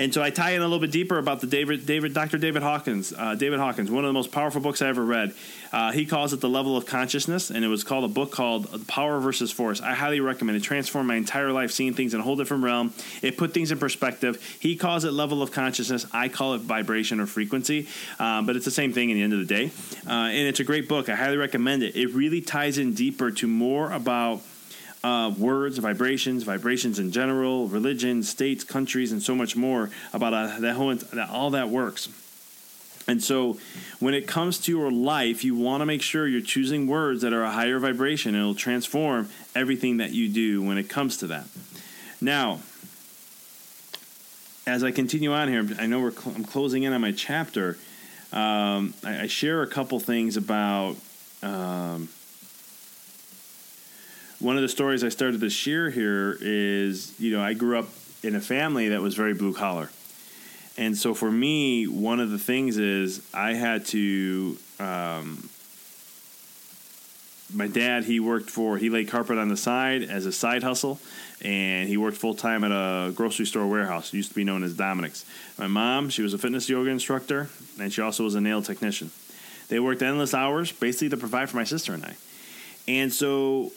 And 0.00 0.14
so 0.14 0.22
I 0.22 0.30
tie 0.30 0.52
in 0.52 0.62
a 0.62 0.64
little 0.64 0.78
bit 0.78 0.92
deeper 0.92 1.18
about 1.18 1.42
the 1.42 1.46
David, 1.46 1.84
David, 1.84 2.14
Dr. 2.14 2.38
David 2.38 2.62
Hawkins. 2.62 3.12
Uh, 3.12 3.34
David 3.34 3.58
Hawkins, 3.58 3.90
one 3.90 4.02
of 4.02 4.08
the 4.08 4.14
most 4.14 4.32
powerful 4.32 4.62
books 4.62 4.80
I 4.80 4.88
ever 4.88 5.04
read. 5.04 5.34
Uh, 5.74 5.92
he 5.92 6.06
calls 6.06 6.32
it 6.32 6.40
the 6.40 6.48
level 6.48 6.74
of 6.74 6.86
consciousness, 6.86 7.50
and 7.50 7.62
it 7.66 7.68
was 7.68 7.84
called 7.84 8.04
a 8.04 8.08
book 8.08 8.32
called 8.32 8.88
Power 8.88 9.20
versus 9.20 9.52
Force. 9.52 9.82
I 9.82 9.92
highly 9.92 10.20
recommend 10.20 10.56
it. 10.56 10.62
Transformed 10.62 11.06
my 11.06 11.16
entire 11.16 11.52
life, 11.52 11.70
seeing 11.70 11.92
things 11.92 12.14
in 12.14 12.20
a 12.20 12.22
whole 12.22 12.34
different 12.34 12.64
realm. 12.64 12.94
It 13.20 13.36
put 13.36 13.52
things 13.52 13.72
in 13.72 13.78
perspective. 13.78 14.42
He 14.58 14.74
calls 14.74 15.04
it 15.04 15.12
level 15.12 15.42
of 15.42 15.52
consciousness. 15.52 16.06
I 16.12 16.30
call 16.30 16.54
it 16.54 16.62
vibration 16.62 17.20
or 17.20 17.26
frequency, 17.26 17.86
um, 18.18 18.46
but 18.46 18.56
it's 18.56 18.64
the 18.64 18.70
same 18.70 18.94
thing 18.94 19.10
in 19.10 19.18
the 19.18 19.22
end 19.22 19.34
of 19.34 19.38
the 19.40 19.44
day. 19.44 19.70
Uh, 20.06 20.30
and 20.32 20.48
it's 20.48 20.60
a 20.60 20.64
great 20.64 20.88
book. 20.88 21.10
I 21.10 21.14
highly 21.14 21.36
recommend 21.36 21.82
it. 21.82 21.94
It 21.94 22.14
really 22.14 22.40
ties 22.40 22.78
in 22.78 22.94
deeper 22.94 23.30
to 23.32 23.46
more 23.46 23.92
about 23.92 24.40
uh, 25.02 25.32
words, 25.38 25.78
vibrations, 25.78 26.42
vibrations 26.42 26.98
in 26.98 27.10
general, 27.10 27.68
religion, 27.68 28.22
states, 28.22 28.64
countries, 28.64 29.12
and 29.12 29.22
so 29.22 29.34
much 29.34 29.56
more 29.56 29.90
about 30.12 30.34
uh, 30.34 30.60
that 30.60 30.74
whole 30.74 30.94
that 30.94 31.30
all 31.30 31.50
that 31.50 31.68
works. 31.68 32.08
And 33.08 33.22
so, 33.22 33.58
when 33.98 34.14
it 34.14 34.26
comes 34.26 34.58
to 34.60 34.72
your 34.72 34.92
life, 34.92 35.42
you 35.42 35.56
want 35.56 35.80
to 35.80 35.86
make 35.86 36.02
sure 36.02 36.28
you're 36.28 36.40
choosing 36.40 36.86
words 36.86 37.22
that 37.22 37.32
are 37.32 37.42
a 37.42 37.50
higher 37.50 37.78
vibration 37.78 38.34
it'll 38.34 38.54
transform 38.54 39.28
everything 39.54 39.96
that 39.96 40.12
you 40.12 40.28
do 40.28 40.62
when 40.62 40.78
it 40.78 40.88
comes 40.88 41.16
to 41.18 41.26
that. 41.28 41.46
Now, 42.20 42.60
as 44.66 44.84
I 44.84 44.90
continue 44.90 45.32
on 45.32 45.48
here, 45.48 45.66
I 45.78 45.86
know 45.86 46.00
we're 46.00 46.12
cl- 46.12 46.36
I'm 46.36 46.44
closing 46.44 46.82
in 46.82 46.92
on 46.92 47.00
my 47.00 47.12
chapter. 47.12 47.78
Um, 48.32 48.94
I, 49.02 49.22
I, 49.22 49.26
share 49.26 49.62
a 49.62 49.66
couple 49.66 49.98
things 49.98 50.36
about 50.36 50.96
um, 51.42 52.08
one 54.40 54.56
of 54.56 54.62
the 54.62 54.68
stories 54.68 55.04
I 55.04 55.10
started 55.10 55.40
to 55.40 55.50
share 55.50 55.90
here 55.90 56.36
is 56.40 57.14
you 57.20 57.30
know 57.30 57.42
I 57.42 57.54
grew 57.54 57.78
up 57.78 57.88
in 58.22 58.34
a 58.34 58.40
family 58.40 58.88
that 58.88 59.00
was 59.00 59.14
very 59.14 59.34
blue 59.34 59.54
collar, 59.54 59.90
and 60.76 60.96
so 60.96 61.14
for 61.14 61.30
me, 61.30 61.86
one 61.86 62.20
of 62.20 62.30
the 62.30 62.38
things 62.38 62.76
is 62.76 63.22
I 63.32 63.54
had 63.54 63.86
to. 63.86 64.56
Um, 64.78 65.48
my 67.52 67.66
dad, 67.66 68.04
he 68.04 68.20
worked 68.20 68.48
for 68.48 68.78
he 68.78 68.90
laid 68.90 69.08
carpet 69.08 69.36
on 69.36 69.48
the 69.48 69.56
side 69.56 70.04
as 70.04 70.24
a 70.24 70.32
side 70.32 70.62
hustle, 70.62 71.00
and 71.42 71.88
he 71.88 71.96
worked 71.96 72.16
full 72.16 72.34
time 72.34 72.64
at 72.64 72.70
a 72.70 73.12
grocery 73.12 73.44
store 73.44 73.66
warehouse. 73.66 74.14
It 74.14 74.16
used 74.18 74.30
to 74.30 74.34
be 74.34 74.44
known 74.44 74.62
as 74.62 74.74
Dominick's. 74.74 75.24
My 75.58 75.66
mom, 75.66 76.10
she 76.10 76.22
was 76.22 76.32
a 76.32 76.38
fitness 76.38 76.68
yoga 76.68 76.90
instructor, 76.90 77.48
and 77.78 77.92
she 77.92 78.00
also 78.00 78.24
was 78.24 78.36
a 78.36 78.40
nail 78.40 78.62
technician. 78.62 79.10
They 79.68 79.80
worked 79.80 80.02
endless 80.02 80.32
hours, 80.32 80.72
basically 80.72 81.10
to 81.10 81.16
provide 81.16 81.50
for 81.50 81.56
my 81.56 81.64
sister 81.64 81.92
and 81.92 82.04
I. 82.04 82.16
And 82.88 83.12
so 83.12 83.72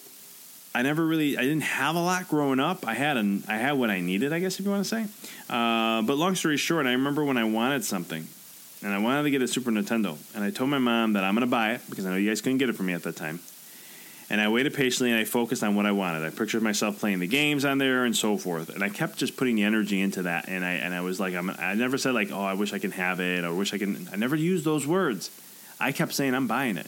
I 0.76 0.82
never 0.82 1.06
really, 1.06 1.38
I 1.38 1.42
didn't 1.42 1.62
have 1.62 1.96
a 1.96 2.02
lot 2.02 2.28
growing 2.28 2.60
up. 2.60 2.88
I 2.88 2.96
had 2.96 3.18
an, 3.18 3.44
I 3.48 3.58
had 3.58 3.74
what 3.74 3.92
I 3.92 4.00
needed, 4.00 4.34
I 4.34 4.40
guess, 4.40 4.60
if 4.60 4.66
you 4.66 4.72
want 4.72 4.84
to 4.84 4.90
say. 4.90 5.06
Uh, 5.50 6.02
but 6.02 6.18
long 6.18 6.36
story 6.36 6.58
short, 6.58 6.88
I 6.88 6.92
remember 6.94 7.24
when 7.24 7.38
I 7.38 7.44
wanted 7.44 7.86
something, 7.86 8.28
and 8.82 8.94
I 8.94 8.98
wanted 8.98 9.24
to 9.24 9.30
get 9.30 9.42
a 9.44 9.48
Super 9.48 9.70
Nintendo, 9.70 10.18
and 10.36 10.44
I 10.44 10.50
told 10.50 10.72
my 10.72 10.80
mom 10.80 11.14
that 11.14 11.24
I'm 11.24 11.36
going 11.36 11.46
to 11.46 11.52
buy 11.52 11.74
it 11.74 11.82
because 11.90 12.06
I 12.06 12.10
know 12.10 12.16
you 12.16 12.30
guys 12.30 12.42
couldn't 12.42 12.58
get 12.58 12.70
it 12.70 12.74
for 12.74 12.84
me 12.84 12.94
at 12.94 13.04
that 13.04 13.16
time. 13.16 13.40
And 14.30 14.42
I 14.42 14.48
waited 14.50 14.74
patiently 14.74 15.12
and 15.12 15.20
I 15.20 15.26
focused 15.26 15.64
on 15.64 15.76
what 15.76 15.86
I 15.86 15.92
wanted. 15.92 16.26
I 16.26 16.32
pictured 16.32 16.64
myself 16.64 17.00
playing 17.00 17.20
the 17.20 17.28
games 17.28 17.66
on 17.66 17.78
there 17.78 18.04
and 18.04 18.16
so 18.16 18.38
forth. 18.38 18.70
And 18.70 18.84
I 18.84 18.90
kept 18.90 19.18
just 19.18 19.38
putting 19.38 19.56
the 19.56 19.64
energy 19.64 20.02
into 20.02 20.24
that. 20.24 20.48
And 20.48 20.66
I 20.66 20.72
and 20.72 20.92
I 20.94 21.02
was 21.02 21.20
like, 21.20 21.36
I'm, 21.36 21.52
I 21.52 21.76
never 21.76 22.00
said 22.00 22.16
like, 22.16 22.32
oh, 22.32 22.42
I 22.42 22.56
wish 22.56 22.74
I 22.74 22.80
can 22.80 22.92
have 22.92 23.20
it 23.20 23.44
or 23.44 23.54
wish 23.54 23.74
I 23.74 23.78
can. 23.78 24.08
I 24.12 24.16
never 24.16 24.36
used 24.36 24.66
those 24.66 24.88
words. 24.88 25.30
I 25.80 25.92
kept 25.92 26.14
saying, 26.14 26.34
I'm 26.34 26.48
buying 26.48 26.78
it. 26.78 26.88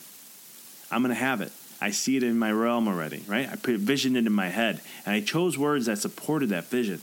I'm 0.89 1.03
going 1.03 1.13
to 1.13 1.19
have 1.19 1.41
it. 1.41 1.51
I 1.81 1.91
see 1.91 2.17
it 2.17 2.23
in 2.23 2.39
my 2.39 2.51
realm 2.51 2.87
already, 2.87 3.23
right? 3.27 3.49
I 3.49 3.55
put 3.55 3.75
vision 3.75 4.15
into 4.15 4.29
my 4.29 4.49
head, 4.49 4.81
and 5.05 5.13
I 5.13 5.21
chose 5.21 5.57
words 5.57 5.87
that 5.87 5.97
supported 5.97 6.49
that 6.49 6.65
vision. 6.65 7.01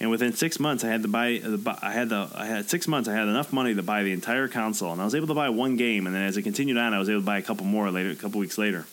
And 0.00 0.10
within 0.10 0.32
six 0.32 0.58
months, 0.58 0.82
I 0.82 0.88
had 0.88 1.02
to 1.02 1.08
buy. 1.08 1.40
I 1.80 1.92
had 1.92 2.08
the. 2.08 2.28
I 2.34 2.46
had 2.46 2.68
six 2.68 2.88
months. 2.88 3.08
I 3.08 3.12
had 3.12 3.28
enough 3.28 3.52
money 3.52 3.74
to 3.74 3.82
buy 3.82 4.02
the 4.02 4.12
entire 4.12 4.48
console, 4.48 4.92
and 4.92 5.00
I 5.00 5.04
was 5.04 5.14
able 5.14 5.28
to 5.28 5.34
buy 5.34 5.48
one 5.48 5.76
game. 5.76 6.06
And 6.06 6.14
then 6.14 6.22
as 6.22 6.36
it 6.36 6.42
continued 6.42 6.76
on, 6.76 6.92
I 6.92 6.98
was 6.98 7.08
able 7.08 7.20
to 7.20 7.26
buy 7.26 7.38
a 7.38 7.42
couple 7.42 7.66
more 7.66 7.90
later, 7.90 8.10
a 8.10 8.16
couple 8.16 8.40
weeks 8.40 8.58
later. 8.58 8.86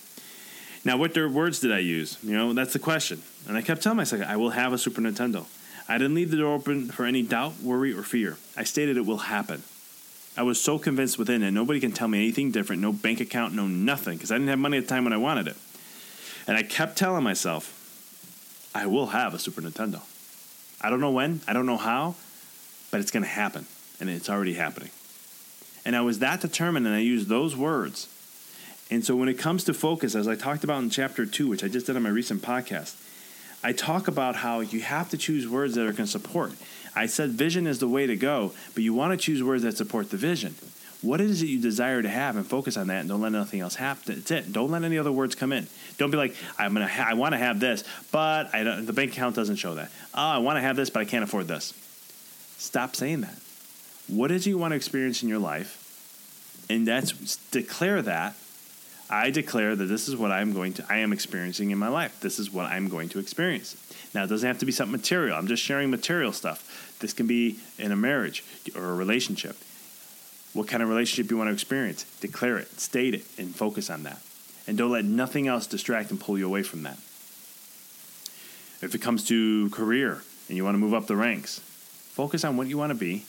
Now, 0.85 0.97
what 0.97 1.15
words 1.15 1.59
did 1.59 1.71
I 1.71 1.79
use? 1.79 2.17
You 2.23 2.37
know, 2.37 2.53
that's 2.53 2.73
the 2.73 2.79
question. 2.79 3.21
And 3.47 3.57
I 3.57 3.61
kept 3.61 3.81
telling 3.81 3.97
myself, 3.97 4.21
I 4.25 4.37
will 4.37 4.51
have 4.51 4.71
a 4.71 4.77
Super 4.77 5.01
Nintendo. 5.01 5.45
I 5.87 5.97
didn't 5.97 6.13
leave 6.13 6.29
the 6.29 6.37
door 6.37 6.53
open 6.53 6.89
for 6.89 7.05
any 7.05 7.23
doubt, 7.23 7.59
worry, 7.61 7.91
or 7.91 8.03
fear. 8.03 8.37
I 8.55 8.63
stated 8.63 8.95
it 8.95 9.05
will 9.05 9.17
happen. 9.17 9.63
I 10.37 10.43
was 10.43 10.61
so 10.61 10.79
convinced 10.79 11.17
within 11.17 11.43
it, 11.43 11.51
nobody 11.51 11.79
can 11.79 11.91
tell 11.91 12.07
me 12.07 12.19
anything 12.19 12.51
different, 12.51 12.81
no 12.81 12.93
bank 12.93 13.19
account, 13.19 13.53
no 13.53 13.67
nothing, 13.67 14.17
because 14.17 14.31
I 14.31 14.35
didn't 14.35 14.49
have 14.49 14.59
money 14.59 14.77
at 14.77 14.83
the 14.83 14.89
time 14.89 15.03
when 15.03 15.13
I 15.13 15.17
wanted 15.17 15.47
it. 15.47 15.57
And 16.47 16.55
I 16.55 16.63
kept 16.63 16.97
telling 16.97 17.23
myself, 17.23 17.75
I 18.73 18.85
will 18.85 19.07
have 19.07 19.33
a 19.33 19.39
Super 19.39 19.61
Nintendo. 19.61 20.01
I 20.81 20.89
don't 20.89 21.01
know 21.01 21.11
when, 21.11 21.41
I 21.47 21.53
don't 21.53 21.65
know 21.65 21.77
how, 21.77 22.15
but 22.91 23.01
it's 23.01 23.11
going 23.11 23.23
to 23.23 23.29
happen. 23.29 23.65
And 23.99 24.09
it's 24.09 24.29
already 24.29 24.53
happening. 24.53 24.91
And 25.83 25.95
I 25.95 26.01
was 26.01 26.19
that 26.19 26.39
determined, 26.41 26.85
and 26.85 26.95
I 26.95 26.99
used 26.99 27.27
those 27.27 27.55
words 27.55 28.07
and 28.91 29.05
so 29.05 29.15
when 29.15 29.29
it 29.29 29.35
comes 29.35 29.63
to 29.65 29.73
focus, 29.73 30.15
as 30.15 30.27
I 30.27 30.35
talked 30.35 30.63
about 30.63 30.81
in 30.81 30.89
chapter 30.89 31.25
two, 31.25 31.47
which 31.47 31.63
I 31.63 31.67
just 31.67 31.85
did 31.85 31.95
on 31.95 32.03
my 32.03 32.09
recent 32.09 32.41
podcast, 32.41 32.95
I 33.63 33.71
talk 33.71 34.07
about 34.07 34.37
how 34.37 34.61
you 34.61 34.81
have 34.81 35.09
to 35.09 35.17
choose 35.17 35.47
words 35.47 35.75
that 35.75 35.81
are 35.81 35.91
going 35.91 36.05
to 36.05 36.07
support. 36.07 36.53
I 36.95 37.05
said 37.05 37.31
vision 37.31 37.67
is 37.67 37.79
the 37.79 37.87
way 37.87 38.07
to 38.07 38.15
go, 38.15 38.53
but 38.73 38.83
you 38.83 38.93
want 38.93 39.11
to 39.11 39.17
choose 39.17 39.43
words 39.43 39.63
that 39.63 39.77
support 39.77 40.09
the 40.09 40.17
vision. 40.17 40.55
What 41.01 41.21
is 41.21 41.41
it 41.41 41.47
you 41.47 41.61
desire 41.61 42.01
to 42.01 42.09
have, 42.09 42.35
and 42.35 42.45
focus 42.45 42.75
on 42.75 42.87
that, 42.87 42.99
and 42.99 43.09
don't 43.09 43.21
let 43.21 43.31
nothing 43.31 43.61
else 43.61 43.75
happen. 43.75 44.15
That's 44.15 44.31
it. 44.31 44.51
Don't 44.51 44.69
let 44.69 44.83
any 44.83 44.97
other 44.97 45.13
words 45.13 45.33
come 45.33 45.53
in. 45.53 45.67
Don't 45.97 46.11
be 46.11 46.17
like, 46.17 46.35
I'm 46.57 46.73
gonna, 46.73 46.89
ha- 46.89 47.07
I 47.09 47.13
want 47.13 47.33
to 47.33 47.37
have 47.37 47.61
this, 47.61 47.85
but 48.11 48.53
I 48.53 48.63
don't, 48.63 48.85
the 48.85 48.91
bank 48.91 49.13
account 49.13 49.35
doesn't 49.35 49.55
show 49.55 49.75
that. 49.75 49.91
Oh, 50.13 50.21
I 50.21 50.39
want 50.39 50.57
to 50.57 50.61
have 50.61 50.75
this, 50.75 50.89
but 50.89 50.99
I 50.99 51.05
can't 51.05 51.23
afford 51.23 51.47
this. 51.47 51.73
Stop 52.57 52.97
saying 52.97 53.21
that. 53.21 53.39
What 54.07 54.29
is 54.31 54.45
it 54.45 54.49
you 54.49 54.57
want 54.57 54.73
to 54.73 54.75
experience 54.75 55.23
in 55.23 55.29
your 55.29 55.39
life, 55.39 56.65
and 56.69 56.85
that's 56.85 57.37
declare 57.51 58.01
that 58.01 58.35
I 59.09 59.31
declare 59.31 59.75
that 59.75 59.85
this 59.85 60.07
is 60.07 60.15
what 60.15 60.31
I'm 60.31 60.53
going 60.53 60.73
to 60.73 60.85
I 60.87 60.97
am 60.97 61.11
experiencing 61.11 61.71
in 61.71 61.77
my 61.79 61.87
life. 61.87 62.19
This 62.19 62.37
is 62.37 62.51
what 62.51 62.67
I'm 62.67 62.89
going 62.89 63.09
to 63.09 63.19
experience. 63.19 63.75
Now 64.13 64.23
it 64.23 64.27
doesn't 64.27 64.47
have 64.47 64.59
to 64.59 64.65
be 64.65 64.71
something 64.71 64.91
material. 64.91 65.35
I'm 65.35 65.47
just 65.47 65.63
sharing 65.63 65.89
material 65.89 66.31
stuff. 66.31 66.97
This 66.99 67.13
can 67.13 67.25
be 67.25 67.59
in 67.79 67.91
a 67.91 67.95
marriage 67.95 68.43
or 68.75 68.85
a 68.85 68.93
relationship. 68.93 69.55
What 70.53 70.67
kind 70.67 70.83
of 70.83 70.89
relationship 70.89 71.31
you 71.31 71.37
want 71.37 71.47
to 71.47 71.53
experience? 71.53 72.05
Declare 72.21 72.59
it, 72.59 72.79
state 72.79 73.13
it, 73.15 73.25
and 73.37 73.55
focus 73.55 73.89
on 73.89 74.03
that. 74.03 74.21
And 74.67 74.77
don't 74.77 74.91
let 74.91 75.05
nothing 75.05 75.47
else 75.47 75.65
distract 75.65 76.11
and 76.11 76.19
pull 76.19 76.37
you 76.37 76.45
away 76.45 76.61
from 76.61 76.83
that. 76.83 76.97
If 78.81 78.93
it 78.93 79.01
comes 79.01 79.25
to 79.25 79.69
career 79.71 80.21
and 80.47 80.55
you 80.55 80.63
want 80.63 80.75
to 80.75 80.79
move 80.79 80.93
up 80.93 81.07
the 81.07 81.15
ranks, 81.15 81.59
focus 81.59 82.43
on 82.43 82.57
what 82.57 82.67
you 82.67 82.77
want 82.77 82.91
to 82.91 82.95
be 82.95 83.25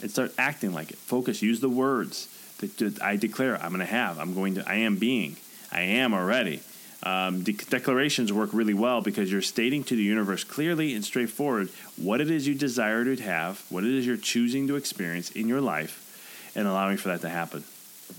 and 0.00 0.10
start 0.10 0.32
acting 0.38 0.72
like 0.72 0.90
it. 0.90 0.96
Focus, 0.96 1.42
use 1.42 1.60
the 1.60 1.68
words 1.68 2.28
that 2.58 3.02
I 3.02 3.16
declare 3.16 3.56
I'm 3.60 3.70
going 3.70 3.80
to 3.80 3.86
have. 3.86 4.18
I'm 4.18 4.34
going 4.34 4.54
to. 4.56 4.68
I 4.68 4.76
am 4.76 4.96
being. 4.96 5.36
I 5.72 5.82
am 5.82 6.14
already. 6.14 6.60
Um, 7.02 7.42
de- 7.42 7.52
declarations 7.52 8.32
work 8.32 8.50
really 8.54 8.72
well 8.72 9.02
because 9.02 9.30
you're 9.30 9.42
stating 9.42 9.84
to 9.84 9.96
the 9.96 10.02
universe 10.02 10.42
clearly 10.42 10.94
and 10.94 11.04
straightforward 11.04 11.68
what 11.96 12.20
it 12.22 12.30
is 12.30 12.46
you 12.46 12.54
desire 12.54 13.04
to 13.04 13.22
have, 13.22 13.62
what 13.68 13.84
it 13.84 13.90
is 13.90 14.06
you're 14.06 14.16
choosing 14.16 14.68
to 14.68 14.76
experience 14.76 15.30
in 15.30 15.46
your 15.46 15.60
life, 15.60 16.52
and 16.54 16.66
allowing 16.66 16.96
for 16.96 17.08
that 17.08 17.20
to 17.20 17.28
happen. 17.28 17.62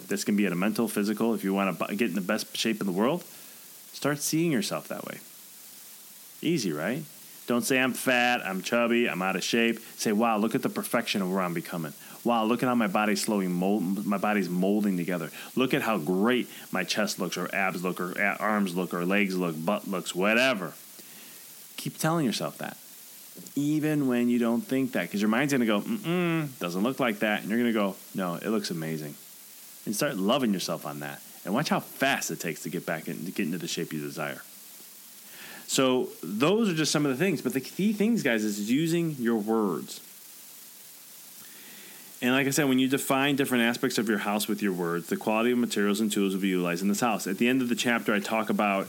This 0.07 0.23
can 0.23 0.35
be 0.35 0.45
at 0.45 0.51
a 0.51 0.55
mental, 0.55 0.87
physical. 0.87 1.33
If 1.33 1.43
you 1.43 1.53
want 1.53 1.79
to 1.79 1.95
get 1.95 2.09
in 2.09 2.15
the 2.15 2.21
best 2.21 2.55
shape 2.55 2.79
in 2.79 2.85
the 2.85 2.93
world, 2.93 3.23
start 3.91 4.19
seeing 4.19 4.51
yourself 4.51 4.87
that 4.89 5.05
way. 5.05 5.17
Easy, 6.41 6.71
right? 6.71 7.03
Don't 7.47 7.63
say 7.63 7.79
I'm 7.79 7.93
fat, 7.93 8.41
I'm 8.45 8.61
chubby, 8.61 9.09
I'm 9.09 9.21
out 9.21 9.35
of 9.35 9.43
shape. 9.43 9.79
Say, 9.97 10.11
wow, 10.11 10.37
look 10.37 10.55
at 10.55 10.61
the 10.61 10.69
perfection 10.69 11.21
of 11.21 11.31
where 11.31 11.41
I'm 11.41 11.53
becoming. 11.53 11.93
Wow, 12.25 12.45
look 12.45 12.63
at 12.63 12.67
how 12.67 12.75
my 12.75 12.87
body's 12.87 13.21
slowly 13.21 13.47
mold, 13.47 14.05
my 14.05 14.17
body's 14.17 14.49
molding 14.49 14.97
together. 14.97 15.29
Look 15.55 15.75
at 15.75 15.83
how 15.83 15.99
great 15.99 16.49
my 16.71 16.83
chest 16.83 17.19
looks, 17.19 17.37
or 17.37 17.53
abs 17.55 17.83
look, 17.83 18.01
or 18.01 18.19
arms 18.39 18.75
look, 18.75 18.93
or 18.93 19.05
legs 19.05 19.37
look, 19.37 19.55
butt 19.63 19.87
looks, 19.87 20.15
whatever. 20.15 20.73
Keep 21.77 21.99
telling 21.99 22.25
yourself 22.25 22.57
that, 22.57 22.77
even 23.55 24.07
when 24.07 24.27
you 24.27 24.39
don't 24.39 24.61
think 24.61 24.93
that, 24.93 25.03
because 25.03 25.21
your 25.21 25.29
mind's 25.29 25.53
gonna 25.53 25.65
go, 25.65 25.81
mm 25.81 26.59
doesn't 26.59 26.83
look 26.83 26.99
like 26.99 27.19
that, 27.19 27.41
and 27.41 27.49
you're 27.49 27.59
gonna 27.59 27.71
go, 27.71 27.95
no, 28.15 28.35
it 28.35 28.47
looks 28.47 28.71
amazing, 28.71 29.13
and 29.85 29.95
start 29.95 30.17
loving 30.17 30.51
yourself 30.51 30.85
on 30.85 31.01
that, 31.01 31.21
and 31.45 31.53
watch 31.53 31.69
how 31.69 31.79
fast 31.79 32.31
it 32.31 32.39
takes 32.39 32.63
to 32.63 32.69
get 32.69 32.87
back 32.87 33.07
and 33.07 33.35
get 33.35 33.45
into 33.45 33.59
the 33.59 33.67
shape 33.67 33.93
you 33.93 34.01
desire. 34.01 34.41
So 35.67 36.09
those 36.23 36.69
are 36.69 36.75
just 36.75 36.91
some 36.91 37.05
of 37.05 37.11
the 37.11 37.23
things. 37.23 37.41
But 37.41 37.53
the 37.53 37.61
key 37.61 37.93
things, 37.93 38.21
guys, 38.23 38.43
is 38.43 38.69
using 38.71 39.15
your 39.19 39.37
words. 39.37 39.99
And 42.21 42.31
like 42.31 42.47
I 42.47 42.51
said, 42.51 42.69
when 42.69 42.79
you 42.79 42.87
define 42.87 43.35
different 43.35 43.65
aspects 43.65 43.97
of 43.97 44.07
your 44.07 44.19
house 44.19 44.47
with 44.47 44.61
your 44.61 44.73
words, 44.73 45.07
the 45.07 45.17
quality 45.17 45.51
of 45.51 45.57
materials 45.57 45.99
and 45.99 46.11
tools 46.11 46.33
will 46.33 46.41
be 46.41 46.47
utilized 46.47 46.81
in 46.81 46.87
this 46.87 47.01
house. 47.01 47.27
At 47.27 47.37
the 47.37 47.47
end 47.47 47.61
of 47.61 47.69
the 47.69 47.75
chapter, 47.75 48.13
I 48.13 48.19
talk 48.19 48.49
about 48.49 48.87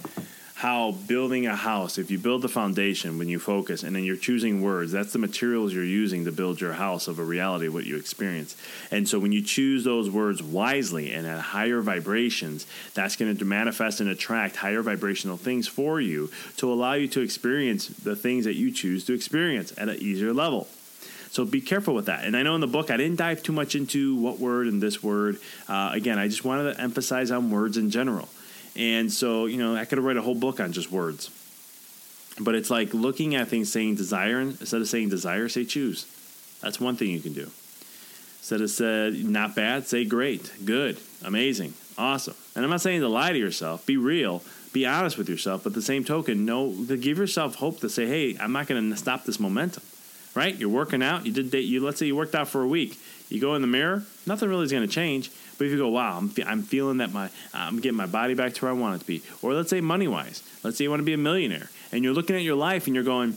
how 0.57 0.93
building 1.07 1.47
a 1.47 1.55
house, 1.55 1.99
if 1.99 2.11
you 2.11 2.19
build 2.19 2.41
the 2.41 2.49
foundation 2.49 3.19
when 3.19 3.29
you 3.29 3.39
focus 3.39 3.83
and 3.83 3.95
then 3.95 4.05
you're 4.05 4.17
choosing 4.17 4.63
words, 4.63 4.91
that's 4.91 5.13
the 5.13 5.19
materials 5.19 5.75
you're 5.75 5.85
using 5.85 6.25
to 6.25 6.33
build 6.33 6.63
your 6.63 6.73
house 6.73 7.09
of 7.09 7.19
a 7.19 7.23
reality 7.23 7.67
of 7.67 7.75
what 7.75 7.85
you 7.85 7.99
experience. 7.99 8.57
And 8.91 9.07
so 9.07 9.19
when 9.19 9.33
you 9.33 9.43
choose 9.43 9.85
those 9.85 10.09
words 10.09 10.43
wisely 10.43 11.13
and 11.13 11.27
at 11.27 11.41
higher 11.41 11.83
vibrations, 11.83 12.67
that's 12.95 13.17
going 13.17 13.37
to 13.37 13.45
manifest 13.45 14.01
and 14.01 14.09
attract 14.09 14.57
higher 14.57 14.81
vibrational 14.81 15.37
things 15.37 15.69
for 15.69 16.01
you 16.01 16.31
to 16.57 16.73
allow 16.73 16.95
you 16.95 17.09
to 17.09 17.21
experience 17.21 17.89
the 17.89 18.17
things 18.17 18.47
that 18.47 18.57
you 18.57 18.73
choose 18.73 19.05
to 19.05 19.13
experience 19.13 19.75
at 19.77 19.91
an 19.91 19.97
easier 19.97 20.33
level. 20.33 20.69
So 21.37 21.45
be 21.45 21.61
careful 21.61 21.93
with 21.93 22.07
that. 22.07 22.25
And 22.25 22.35
I 22.35 22.43
know 22.43 22.55
in 22.55 22.63
the 22.63 22.67
book 22.67 22.91
I 22.91 22.97
didn't 22.97 23.17
dive 23.17 23.43
too 23.43 23.53
much 23.53 23.75
into 23.75 24.17
what 24.17 24.39
word 24.39 24.69
and 24.69 24.83
this 24.83 25.03
word. 25.03 25.37
Uh, 25.69 25.91
again, 25.93 26.19
I 26.19 26.29
just 26.29 26.47
wanted 26.47 26.73
to 26.73 26.81
emphasize 26.81 27.31
on 27.31 27.51
words 27.51 27.77
in 27.77 27.91
general. 27.91 28.31
And 28.75 29.13
so, 29.13 29.45
you 29.45 29.59
know, 29.59 29.77
I 29.77 29.85
could 29.85 29.99
write 29.99 30.17
a 30.17 30.23
whole 30.23 30.35
book 30.35 30.61
on 30.61 30.73
just 30.73 30.91
words. 30.91 31.29
But 32.41 32.55
it's 32.55 32.71
like 32.71 32.95
looking 32.95 33.35
at 33.35 33.49
things 33.49 33.71
saying 33.71 33.97
desire 33.97 34.41
instead 34.41 34.81
of 34.81 34.89
saying 34.89 35.11
desire, 35.11 35.47
say 35.51 35.67
choose. 35.67 36.07
That's 36.63 36.81
one 36.81 36.97
thing 36.97 37.11
you 37.11 37.21
can 37.21 37.35
do. 37.35 37.51
Instead 38.39 38.63
of 38.63 38.71
said 38.71 39.23
not 39.23 39.55
bad, 39.55 39.87
say 39.87 40.07
great, 40.07 40.51
good, 40.65 40.99
amazing, 41.23 41.75
awesome. 41.99 42.35
And 42.55 42.65
I'm 42.65 42.71
not 42.71 42.81
saying 42.81 43.03
to 43.03 43.09
lie 43.09 43.33
to 43.33 43.39
yourself. 43.39 43.85
Be 43.85 43.99
real, 43.99 44.43
be 44.73 44.87
honest 44.87 45.19
with 45.19 45.29
yourself. 45.29 45.65
But 45.65 45.75
the 45.75 45.83
same 45.83 46.03
token, 46.03 46.47
know 46.47 46.71
give 46.73 47.19
yourself 47.19 47.57
hope 47.57 47.81
to 47.81 47.91
say, 47.91 48.07
hey, 48.07 48.39
I'm 48.41 48.53
not 48.53 48.69
going 48.69 48.91
to 48.91 48.97
stop 48.97 49.25
this 49.25 49.39
momentum. 49.39 49.83
Right? 50.37 50.55
You're 50.55 50.69
working 50.69 51.03
out. 51.03 51.27
You 51.27 51.33
did. 51.33 51.53
You 51.55 51.85
let's 51.85 51.99
say 51.99 52.07
you 52.07 52.15
worked 52.15 52.35
out 52.35 52.47
for 52.47 52.63
a 52.63 52.69
week. 52.69 52.99
You 53.29 53.41
go 53.41 53.55
in 53.55 53.63
the 53.63 53.67
mirror, 53.67 54.05
nothing 54.27 54.49
really 54.49 54.65
is 54.65 54.71
going 54.71 54.87
to 54.87 54.93
change. 54.93 55.33
But 55.59 55.65
if 55.65 55.73
you 55.73 55.79
go, 55.79 55.89
wow, 55.89 56.17
I'm, 56.17 56.29
fe- 56.29 56.45
I'm 56.45 56.63
feeling 56.63 56.99
that 56.99 57.13
my 57.13 57.31
I'm 57.55 57.81
getting 57.81 57.97
my 57.97 58.07
body 58.07 58.35
back 58.35 58.55
to 58.55 58.65
where 58.65 58.71
I 58.71 58.75
want 58.75 58.97
it 58.97 58.99
to 59.01 59.07
be, 59.07 59.23
or 59.43 59.55
let's 59.55 59.71
say 59.71 59.81
money 59.81 60.07
wise, 60.07 60.43
let's 60.63 60.77
say 60.77 60.85
you 60.85 60.91
want 60.91 61.01
to 61.01 61.05
be 61.05 61.15
a 61.15 61.19
millionaire, 61.19 61.71
and 61.91 62.05
you're 62.05 62.13
looking 62.13 62.37
at 62.37 62.43
your 62.43 62.55
life 62.55 62.87
and 62.87 62.95
you're 62.95 63.05
going, 63.05 63.37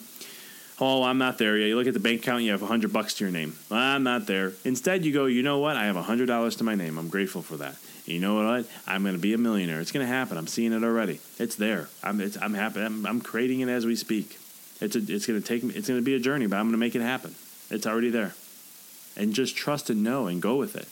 oh, 0.80 1.04
I'm 1.04 1.18
not 1.18 1.38
there 1.38 1.58
yet. 1.58 1.68
You 1.68 1.76
look 1.76 1.88
at 1.88 1.94
the 1.94 2.00
bank 2.00 2.22
account, 2.22 2.44
you 2.44 2.52
have 2.52 2.62
hundred 2.62 2.94
bucks 2.94 3.14
to 3.16 3.24
your 3.24 3.32
name. 3.32 3.56
I'm 3.72 4.04
not 4.04 4.28
there. 4.28 4.54
Instead, 4.64 5.06
you 5.06 5.14
go, 5.14 5.26
you 5.26 5.42
know 5.42 5.60
what? 5.60 5.76
I 5.78 5.86
have 5.86 5.96
hundred 5.96 6.28
dollars 6.28 6.58
to 6.58 6.64
my 6.64 6.76
name. 6.76 6.98
I'm 6.98 7.10
grateful 7.10 7.42
for 7.42 7.58
that. 7.58 7.76
You 8.06 8.20
know 8.20 8.44
what? 8.44 8.66
I'm 8.88 9.04
going 9.04 9.16
to 9.16 9.22
be 9.22 9.34
a 9.34 9.38
millionaire. 9.38 9.80
It's 9.80 9.92
going 9.92 10.06
to 10.06 10.12
happen. 10.12 10.38
I'm 10.38 10.48
seeing 10.48 10.74
it 10.74 10.84
already. 10.84 11.20
It's 11.38 11.56
there. 11.56 11.90
I'm 12.04 12.20
it's, 12.22 12.38
I'm 12.42 12.56
happy. 12.56 12.82
I'm, 12.82 13.06
I'm 13.06 13.22
creating 13.22 13.60
it 13.62 13.70
as 13.70 13.86
we 13.86 13.96
speak. 13.96 14.39
It's 14.82 14.96
a, 14.96 15.00
it's 15.00 15.26
going 15.26 15.42
to 15.42 15.48
take 15.48 15.64
me. 15.64 15.74
It's 15.76 15.88
going 15.88 16.00
to 16.00 16.06
be 16.06 16.16
a 16.16 16.20
journey, 16.20 16.48
but 16.48 16.58
I'm 16.58 16.66
going 16.66 16.74
to 16.74 16.78
make 16.78 16.96
it 16.96 17.02
happen. 17.02 17.36
It's 17.70 17.86
already 17.86 18.10
there. 18.10 18.34
And 19.18 19.34
just 19.34 19.56
trust 19.56 19.90
and 19.90 20.04
know 20.04 20.28
and 20.28 20.42
go 20.42 20.56
with 20.56 20.76
it. 20.76 20.88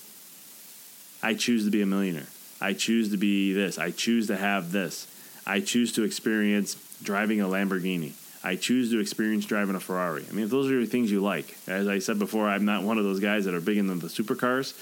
I 1.26 1.34
choose 1.34 1.66
to 1.66 1.72
be 1.72 1.82
a 1.82 1.86
millionaire. 1.86 2.28
I 2.60 2.74
choose 2.74 3.12
to 3.12 3.18
be 3.18 3.54
this. 3.54 3.78
I 3.78 3.92
choose 3.92 4.28
to 4.28 4.38
have 4.38 4.72
this. 4.72 5.08
I 5.46 5.62
choose 5.62 5.94
to 5.94 6.04
experience 6.04 6.76
driving 7.02 7.42
a 7.42 7.46
Lamborghini. 7.46 8.14
I 8.44 8.56
choose 8.56 8.92
to 8.92 9.00
experience 9.00 9.46
driving 9.46 9.76
a 9.76 9.80
Ferrari. 9.80 10.26
I 10.30 10.34
mean, 10.34 10.46
if 10.46 10.52
those 10.52 10.70
are 10.72 10.80
the 10.80 10.86
things 10.86 11.12
you 11.12 11.22
like, 11.22 11.58
as 11.68 11.88
I 11.88 12.00
said 12.00 12.20
before, 12.20 12.48
I'm 12.48 12.66
not 12.66 12.84
one 12.84 12.98
of 12.98 13.04
those 13.04 13.20
guys 13.20 13.46
that 13.46 13.54
are 13.54 13.62
big 13.62 13.78
into 13.78 13.96
the 13.96 14.08
supercars. 14.08 14.74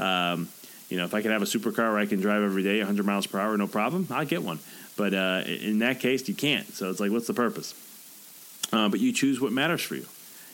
Um, 0.00 0.48
you 0.88 0.96
know, 0.96 1.04
if 1.04 1.14
I 1.14 1.22
can 1.22 1.30
have 1.30 1.42
a 1.42 1.46
supercar 1.46 1.90
where 1.90 1.98
I 1.98 2.06
can 2.06 2.20
drive 2.20 2.42
every 2.42 2.62
day 2.62 2.78
100 2.78 3.06
miles 3.06 3.26
per 3.26 3.38
hour, 3.38 3.56
no 3.56 3.66
problem, 3.66 4.06
I'll 4.10 4.26
get 4.26 4.42
one. 4.42 4.58
But 4.96 5.14
uh, 5.14 5.42
in 5.46 5.80
that 5.80 6.00
case, 6.00 6.28
you 6.28 6.34
can't. 6.34 6.66
So 6.74 6.90
it's 6.90 7.00
like, 7.00 7.10
what's 7.10 7.26
the 7.26 7.34
purpose? 7.34 7.74
Uh, 8.72 8.88
but 8.88 9.00
you 9.00 9.12
choose 9.12 9.40
what 9.40 9.52
matters 9.52 9.82
for 9.82 9.94
you. 9.94 10.06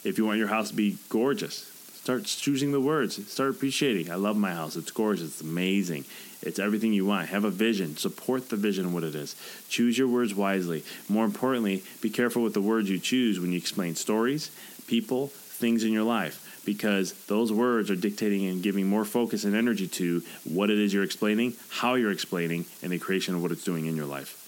If 0.03 0.19
you 0.19 0.27
want 0.27 0.39
your 0.39 0.49
house 0.49 0.71
to 0.71 0.75
be 0.75 0.99
gorgeous, 1.09 1.71
Start 2.03 2.25
choosing 2.25 2.73
the 2.73 2.81
words. 2.81 3.31
Start 3.31 3.51
appreciating. 3.51 4.11
I 4.11 4.15
love 4.15 4.35
my 4.35 4.55
house. 4.55 4.75
It's 4.75 4.91
gorgeous. 4.91 5.27
It's 5.27 5.41
amazing. 5.43 6.07
It's 6.41 6.59
everything 6.59 6.95
you 6.95 7.05
want. 7.05 7.29
Have 7.29 7.45
a 7.45 7.51
vision. 7.51 7.99
Support 7.99 8.49
the 8.49 8.57
vision 8.57 8.95
what 8.95 9.05
it 9.05 9.15
is. 9.15 9.37
Choose 9.69 9.99
your 9.99 10.09
words 10.09 10.35
wisely. 10.35 10.83
More 11.11 11.27
importantly, 11.27 11.85
be 12.01 12.09
careful 12.09 12.43
with 12.43 12.55
the 12.55 12.63
words 12.63 12.89
you 12.89 12.99
choose 12.99 13.39
when 13.39 13.53
you 13.53 13.59
explain 13.59 13.97
stories, 13.97 14.51
people, 14.87 15.27
things 15.27 15.85
in 15.85 15.93
your 15.93 16.05
life, 16.05 16.63
because 16.65 17.13
those 17.27 17.53
words 17.53 17.91
are 17.91 17.97
dictating 17.97 18.47
and 18.47 18.63
giving 18.63 18.87
more 18.87 19.05
focus 19.05 19.45
and 19.45 19.55
energy 19.55 19.87
to 19.87 20.23
what 20.45 20.71
it 20.71 20.79
is 20.79 20.95
you're 20.95 21.05
explaining, 21.05 21.53
how 21.69 21.97
you're 21.97 22.13
explaining, 22.13 22.65
and 22.83 22.93
the 22.93 22.99
creation 22.99 23.35
of 23.35 23.43
what 23.43 23.53
it's 23.53 23.63
doing 23.63 23.85
in 23.85 23.95
your 23.95 24.07
life. 24.07 24.39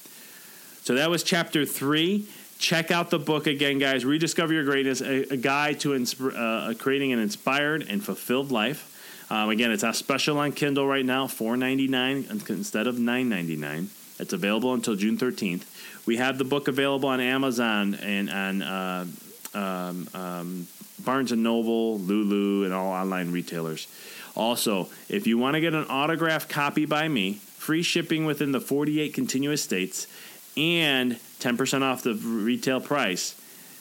So 0.85 0.95
that 0.95 1.11
was 1.11 1.23
chapter 1.23 1.67
three 1.67 2.27
check 2.63 2.93
out 2.93 3.11
the 3.11 3.19
book 3.19 3.47
again, 3.47 3.79
guys. 3.79 4.05
Rediscover 4.05 4.55
Your 4.55 4.65
Greatness, 4.65 5.03
a, 5.03 5.33
a 5.33 5.37
guide 5.37 5.81
to 5.81 5.91
insp- 5.91 6.33
uh, 6.35 6.73
creating 6.75 7.13
an 7.13 7.19
inspired 7.19 7.85
and 7.89 8.03
fulfilled 8.03 8.53
life. 8.53 8.89
Um, 9.31 9.51
again, 9.51 9.73
it's 9.73 9.83
a 9.83 9.93
special 9.93 10.39
on 10.39 10.53
Kindle 10.53 10.87
right 10.87 11.05
now, 11.05 11.27
four 11.27 11.57
ninety 11.57 11.89
nine 11.89 12.27
instead 12.31 12.87
of 12.87 12.99
nine 12.99 13.29
ninety 13.29 13.57
nine. 13.57 13.91
It's 14.19 14.33
available 14.33 14.73
until 14.75 14.95
June 14.95 15.19
thirteenth. 15.19 15.69
We 16.07 16.19
have 16.19 16.39
the 16.39 16.45
book 16.45 16.69
available 16.69 17.09
on 17.09 17.21
Amazon 17.21 17.95
and 17.97 18.31
on 18.31 18.63
uh, 18.63 19.07
um, 19.55 20.09
um, 20.15 20.67
Barnes 21.05 21.33
and 21.33 21.43
Noble, 21.43 21.99
Lulu, 21.99 22.65
and 22.65 22.73
all 22.73 22.93
online 22.93 23.33
retailers. 23.33 23.89
Also, 24.35 24.89
if 25.09 25.27
you 25.27 25.37
want 25.37 25.55
to 25.55 25.61
get 25.61 25.75
an 25.75 25.85
autographed 25.87 26.49
copy 26.49 26.87
by 26.87 27.09
me, 27.09 27.35
free 27.35 27.83
shipping 27.83 28.25
within 28.25 28.53
the 28.53 28.61
48 28.61 29.13
continuous 29.13 29.63
states, 29.63 30.07
and 30.57 31.17
10% 31.41 31.83
off 31.83 32.03
the 32.03 32.15
retail 32.15 32.81
price, 32.81 33.39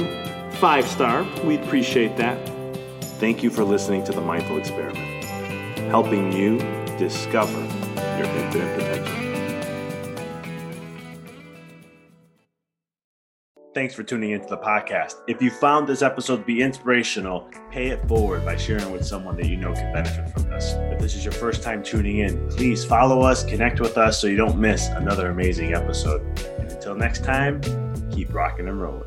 Five 0.53 0.87
star, 0.87 1.23
we'd 1.43 1.61
appreciate 1.61 2.17
that. 2.17 2.48
Thank 3.19 3.43
you 3.43 3.49
for 3.49 3.65
listening 3.65 4.05
to 4.05 4.13
the 4.13 4.21
Mindful 4.21 4.57
Experiment, 4.57 5.25
helping 5.91 6.31
you 6.31 6.57
discover 6.97 7.59
your 8.17 8.25
infinite 8.27 8.79
potential. 8.79 9.15
Thanks 13.73 13.93
for 13.93 14.03
tuning 14.03 14.31
into 14.31 14.47
the 14.47 14.57
podcast. 14.57 15.15
If 15.27 15.41
you 15.41 15.51
found 15.51 15.85
this 15.85 16.01
episode 16.01 16.37
to 16.37 16.43
be 16.43 16.61
inspirational, 16.61 17.49
pay 17.69 17.89
it 17.89 18.07
forward 18.07 18.45
by 18.45 18.55
sharing 18.55 18.89
with 18.89 19.05
someone 19.05 19.35
that 19.35 19.47
you 19.47 19.57
know 19.57 19.73
can 19.73 19.91
benefit 19.93 20.29
from 20.29 20.43
this. 20.43 20.71
If 20.75 20.99
this 20.99 21.13
is 21.13 21.25
your 21.25 21.33
first 21.33 21.61
time 21.61 21.83
tuning 21.83 22.19
in, 22.19 22.49
please 22.49 22.85
follow 22.85 23.21
us, 23.21 23.43
connect 23.43 23.81
with 23.81 23.97
us 23.97 24.17
so 24.17 24.27
you 24.27 24.37
don't 24.37 24.57
miss 24.57 24.87
another 24.87 25.29
amazing 25.29 25.73
episode. 25.73 26.21
And 26.57 26.71
until 26.71 26.95
next 26.95 27.25
time, 27.25 27.59
keep 28.11 28.33
rocking 28.33 28.69
and 28.69 28.81
rolling. 28.81 29.03